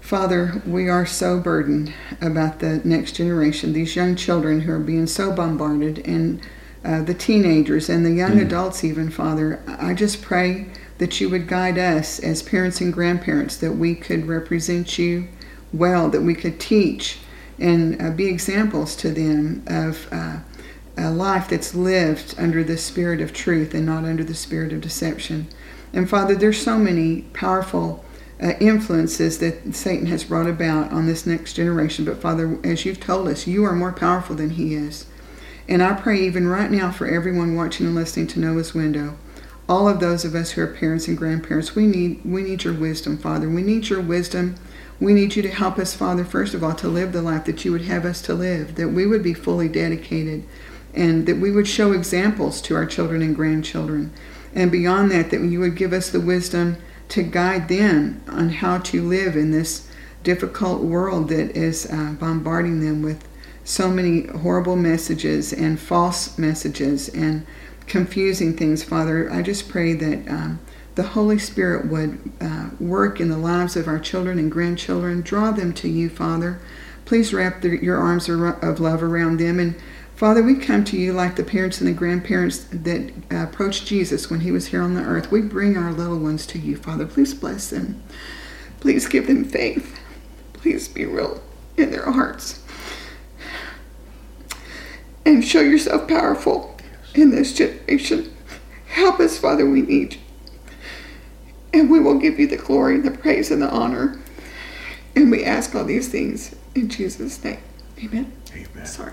Father, 0.00 0.62
we 0.64 0.88
are 0.88 1.04
so 1.04 1.40
burdened 1.40 1.92
about 2.20 2.60
the 2.60 2.80
next 2.84 3.12
generation, 3.16 3.72
these 3.72 3.96
young 3.96 4.14
children 4.14 4.60
who 4.60 4.72
are 4.72 4.78
being 4.78 5.06
so 5.06 5.32
bombarded, 5.32 5.98
and 6.06 6.40
uh, 6.84 7.02
the 7.02 7.14
teenagers 7.14 7.88
and 7.88 8.06
the 8.06 8.12
young 8.12 8.38
adults, 8.38 8.84
even, 8.84 9.10
Father. 9.10 9.60
I 9.66 9.94
just 9.94 10.22
pray 10.22 10.68
that 10.98 11.20
you 11.20 11.28
would 11.28 11.48
guide 11.48 11.76
us 11.76 12.20
as 12.20 12.42
parents 12.42 12.80
and 12.80 12.92
grandparents, 12.92 13.56
that 13.56 13.72
we 13.72 13.96
could 13.96 14.26
represent 14.26 14.96
you 14.96 15.28
well, 15.72 16.08
that 16.08 16.22
we 16.22 16.34
could 16.34 16.60
teach 16.60 17.18
and 17.58 18.00
uh, 18.00 18.10
be 18.10 18.26
examples 18.26 18.96
to 18.96 19.10
them 19.10 19.62
of 19.66 20.08
uh, 20.12 20.38
a 20.96 21.10
life 21.10 21.48
that's 21.48 21.74
lived 21.74 22.34
under 22.38 22.64
the 22.64 22.76
spirit 22.76 23.20
of 23.20 23.32
truth 23.32 23.74
and 23.74 23.86
not 23.86 24.04
under 24.04 24.24
the 24.24 24.34
spirit 24.34 24.72
of 24.72 24.80
deception. 24.80 25.46
And 25.92 26.08
Father, 26.08 26.34
there's 26.34 26.60
so 26.60 26.78
many 26.78 27.22
powerful 27.32 28.04
uh, 28.42 28.52
influences 28.60 29.38
that 29.38 29.74
Satan 29.74 30.06
has 30.06 30.24
brought 30.24 30.46
about 30.46 30.92
on 30.92 31.06
this 31.06 31.26
next 31.26 31.54
generation. 31.54 32.04
But 32.04 32.20
Father, 32.20 32.58
as 32.64 32.84
you've 32.84 33.00
told 33.00 33.28
us, 33.28 33.46
you 33.46 33.64
are 33.64 33.74
more 33.74 33.92
powerful 33.92 34.36
than 34.36 34.50
he 34.50 34.74
is. 34.74 35.06
And 35.68 35.82
I 35.82 35.94
pray 35.94 36.20
even 36.20 36.46
right 36.46 36.70
now 36.70 36.90
for 36.92 37.06
everyone 37.06 37.56
watching 37.56 37.86
and 37.86 37.94
listening 37.94 38.28
to 38.28 38.40
Noah's 38.40 38.74
Window, 38.74 39.16
all 39.68 39.88
of 39.88 40.00
those 40.00 40.24
of 40.24 40.34
us 40.34 40.52
who 40.52 40.62
are 40.62 40.66
parents 40.68 41.08
and 41.08 41.18
grandparents, 41.18 41.74
we 41.74 41.86
need 41.86 42.20
we 42.24 42.42
need 42.42 42.62
your 42.62 42.74
wisdom, 42.74 43.18
Father. 43.18 43.48
We 43.48 43.62
need 43.62 43.88
your 43.88 44.00
wisdom. 44.00 44.54
We 44.98 45.12
need 45.12 45.36
you 45.36 45.42
to 45.42 45.50
help 45.50 45.78
us, 45.78 45.94
Father, 45.94 46.24
first 46.24 46.54
of 46.54 46.64
all, 46.64 46.74
to 46.74 46.88
live 46.88 47.12
the 47.12 47.22
life 47.22 47.44
that 47.44 47.64
you 47.64 47.72
would 47.72 47.82
have 47.82 48.04
us 48.04 48.22
to 48.22 48.34
live, 48.34 48.76
that 48.76 48.88
we 48.88 49.06
would 49.06 49.22
be 49.22 49.34
fully 49.34 49.68
dedicated, 49.68 50.44
and 50.94 51.26
that 51.26 51.36
we 51.36 51.50
would 51.50 51.68
show 51.68 51.92
examples 51.92 52.62
to 52.62 52.74
our 52.74 52.86
children 52.86 53.20
and 53.20 53.36
grandchildren. 53.36 54.12
And 54.54 54.72
beyond 54.72 55.10
that, 55.10 55.30
that 55.30 55.42
you 55.42 55.60
would 55.60 55.76
give 55.76 55.92
us 55.92 56.08
the 56.08 56.20
wisdom 56.20 56.78
to 57.10 57.22
guide 57.22 57.68
them 57.68 58.22
on 58.26 58.48
how 58.48 58.78
to 58.78 59.06
live 59.06 59.36
in 59.36 59.50
this 59.50 59.88
difficult 60.22 60.82
world 60.82 61.28
that 61.28 61.54
is 61.56 61.86
uh, 61.92 62.14
bombarding 62.18 62.80
them 62.80 63.02
with 63.02 63.28
so 63.64 63.90
many 63.90 64.26
horrible 64.28 64.76
messages 64.76 65.52
and 65.52 65.78
false 65.78 66.38
messages 66.38 67.08
and 67.10 67.46
confusing 67.86 68.56
things, 68.56 68.82
Father. 68.82 69.30
I 69.30 69.42
just 69.42 69.68
pray 69.68 69.92
that 69.92 70.28
um, 70.28 70.58
the 70.96 71.02
Holy 71.02 71.38
Spirit 71.38 71.86
would 71.86 72.18
uh, 72.40 72.70
work 72.80 73.20
in 73.20 73.28
the 73.28 73.36
lives 73.36 73.76
of 73.76 73.86
our 73.86 73.98
children 73.98 74.38
and 74.38 74.50
grandchildren. 74.50 75.20
Draw 75.20 75.52
them 75.52 75.72
to 75.74 75.88
you, 75.88 76.08
Father. 76.08 76.58
Please 77.04 77.34
wrap 77.34 77.62
your 77.62 77.98
arms 77.98 78.28
of 78.30 78.80
love 78.80 79.02
around 79.02 79.38
them. 79.38 79.60
And 79.60 79.76
Father, 80.16 80.42
we 80.42 80.56
come 80.56 80.84
to 80.84 80.96
you 80.96 81.12
like 81.12 81.36
the 81.36 81.44
parents 81.44 81.80
and 81.80 81.86
the 81.86 81.92
grandparents 81.92 82.64
that 82.72 83.12
uh, 83.30 83.44
approached 83.44 83.86
Jesus 83.86 84.30
when 84.30 84.40
he 84.40 84.50
was 84.50 84.68
here 84.68 84.82
on 84.82 84.94
the 84.94 85.02
earth. 85.02 85.30
We 85.30 85.42
bring 85.42 85.76
our 85.76 85.92
little 85.92 86.18
ones 86.18 86.46
to 86.48 86.58
you, 86.58 86.78
Father. 86.78 87.04
Please 87.06 87.34
bless 87.34 87.68
them. 87.68 88.02
Please 88.80 89.06
give 89.06 89.26
them 89.26 89.44
faith. 89.44 90.00
Please 90.54 90.88
be 90.88 91.04
real 91.04 91.42
in 91.76 91.90
their 91.90 92.10
hearts. 92.10 92.64
And 95.26 95.44
show 95.44 95.60
yourself 95.60 96.08
powerful 96.08 96.78
in 97.14 97.32
this 97.32 97.52
generation. 97.52 98.34
Help 98.86 99.20
us, 99.20 99.38
Father, 99.38 99.68
we 99.68 99.82
need 99.82 100.14
you. 100.14 100.20
And 101.76 101.90
we 101.90 102.00
will 102.00 102.18
give 102.18 102.40
you 102.40 102.46
the 102.46 102.56
glory 102.56 102.94
and 102.94 103.04
the 103.04 103.10
praise 103.10 103.50
and 103.50 103.60
the 103.60 103.68
honor. 103.68 104.18
And 105.14 105.30
we 105.30 105.44
ask 105.44 105.74
all 105.74 105.84
these 105.84 106.08
things 106.08 106.56
in 106.74 106.88
Jesus' 106.88 107.44
name. 107.44 107.58
Amen. 108.02 108.32
Amen. 108.54 108.86
Sorry. 108.86 109.12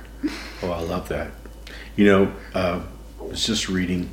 Oh, 0.62 0.72
I 0.72 0.79
love 0.79 1.10
that. 1.10 1.32
You 1.98 2.05
know, 2.05 2.34
uh, 2.55 2.82
I 3.20 3.24
was 3.24 3.46
just 3.46 3.67
reading, 3.67 4.10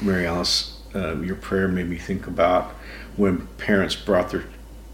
Mary 0.00 0.26
Alice, 0.26 0.80
uh, 0.94 1.16
your 1.20 1.36
prayer 1.36 1.68
made 1.68 1.86
me 1.86 1.98
think 1.98 2.26
about 2.26 2.70
when 3.16 3.46
parents 3.58 3.94
brought 3.94 4.30
their 4.30 4.44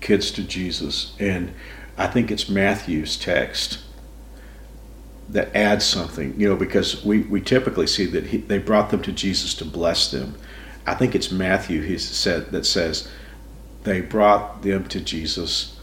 kids 0.00 0.32
to 0.32 0.42
Jesus. 0.42 1.14
And 1.20 1.54
I 1.96 2.08
think 2.08 2.32
it's 2.32 2.48
Matthew's 2.48 3.16
text 3.16 3.78
that 5.28 5.54
adds 5.54 5.84
something, 5.84 6.34
you 6.38 6.48
know, 6.48 6.56
because 6.56 7.04
we, 7.04 7.20
we 7.20 7.40
typically 7.40 7.86
see 7.86 8.06
that 8.06 8.26
he, 8.26 8.38
they 8.38 8.58
brought 8.58 8.90
them 8.90 9.02
to 9.02 9.12
Jesus 9.12 9.54
to 9.54 9.64
bless 9.64 10.10
them. 10.10 10.34
I 10.88 10.94
think 10.94 11.14
it's 11.14 11.30
Matthew 11.30 11.82
he 11.82 11.98
said 11.98 12.50
that 12.52 12.64
says 12.64 13.08
they 13.84 14.00
brought 14.00 14.62
them 14.62 14.86
to 14.88 15.00
Jesus 15.00 15.78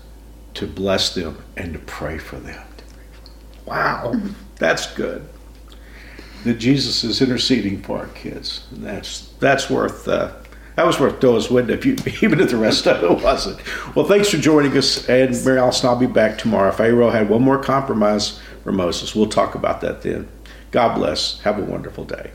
to 0.55 0.65
bless 0.67 1.13
them 1.13 1.43
and 1.55 1.73
to 1.73 1.79
pray 1.79 2.17
for 2.17 2.37
them. 2.37 2.65
Wow, 3.65 4.15
that's 4.57 4.93
good. 4.93 5.27
That 6.43 6.55
Jesus 6.55 7.03
is 7.03 7.21
interceding 7.21 7.81
for 7.81 7.99
our 7.99 8.07
kids. 8.07 8.65
And 8.71 8.83
that's 8.83 9.29
that's 9.39 9.69
worth 9.69 10.07
uh, 10.07 10.31
that 10.75 10.85
was 10.85 10.99
worth 10.99 11.21
Noah's 11.21 11.49
window, 11.49 11.73
if 11.73 11.85
you, 11.85 11.95
even 12.21 12.39
if 12.39 12.49
the 12.49 12.57
rest 12.57 12.87
of 12.87 13.03
it 13.03 13.23
wasn't. 13.23 13.59
Well, 13.95 14.05
thanks 14.05 14.29
for 14.29 14.37
joining 14.37 14.77
us, 14.77 15.07
and 15.07 15.31
Mary 15.45 15.59
Alice 15.59 15.83
I'll 15.83 15.95
be 15.95 16.07
back 16.07 16.37
tomorrow. 16.37 16.71
Pharaoh 16.71 17.09
had 17.09 17.29
one 17.29 17.41
more 17.41 17.61
compromise 17.61 18.39
for 18.63 18.71
Moses. 18.71 19.15
We'll 19.15 19.29
talk 19.29 19.55
about 19.55 19.81
that 19.81 20.01
then. 20.01 20.27
God 20.71 20.95
bless. 20.95 21.39
Have 21.41 21.57
a 21.59 21.63
wonderful 21.63 22.05
day. 22.05 22.31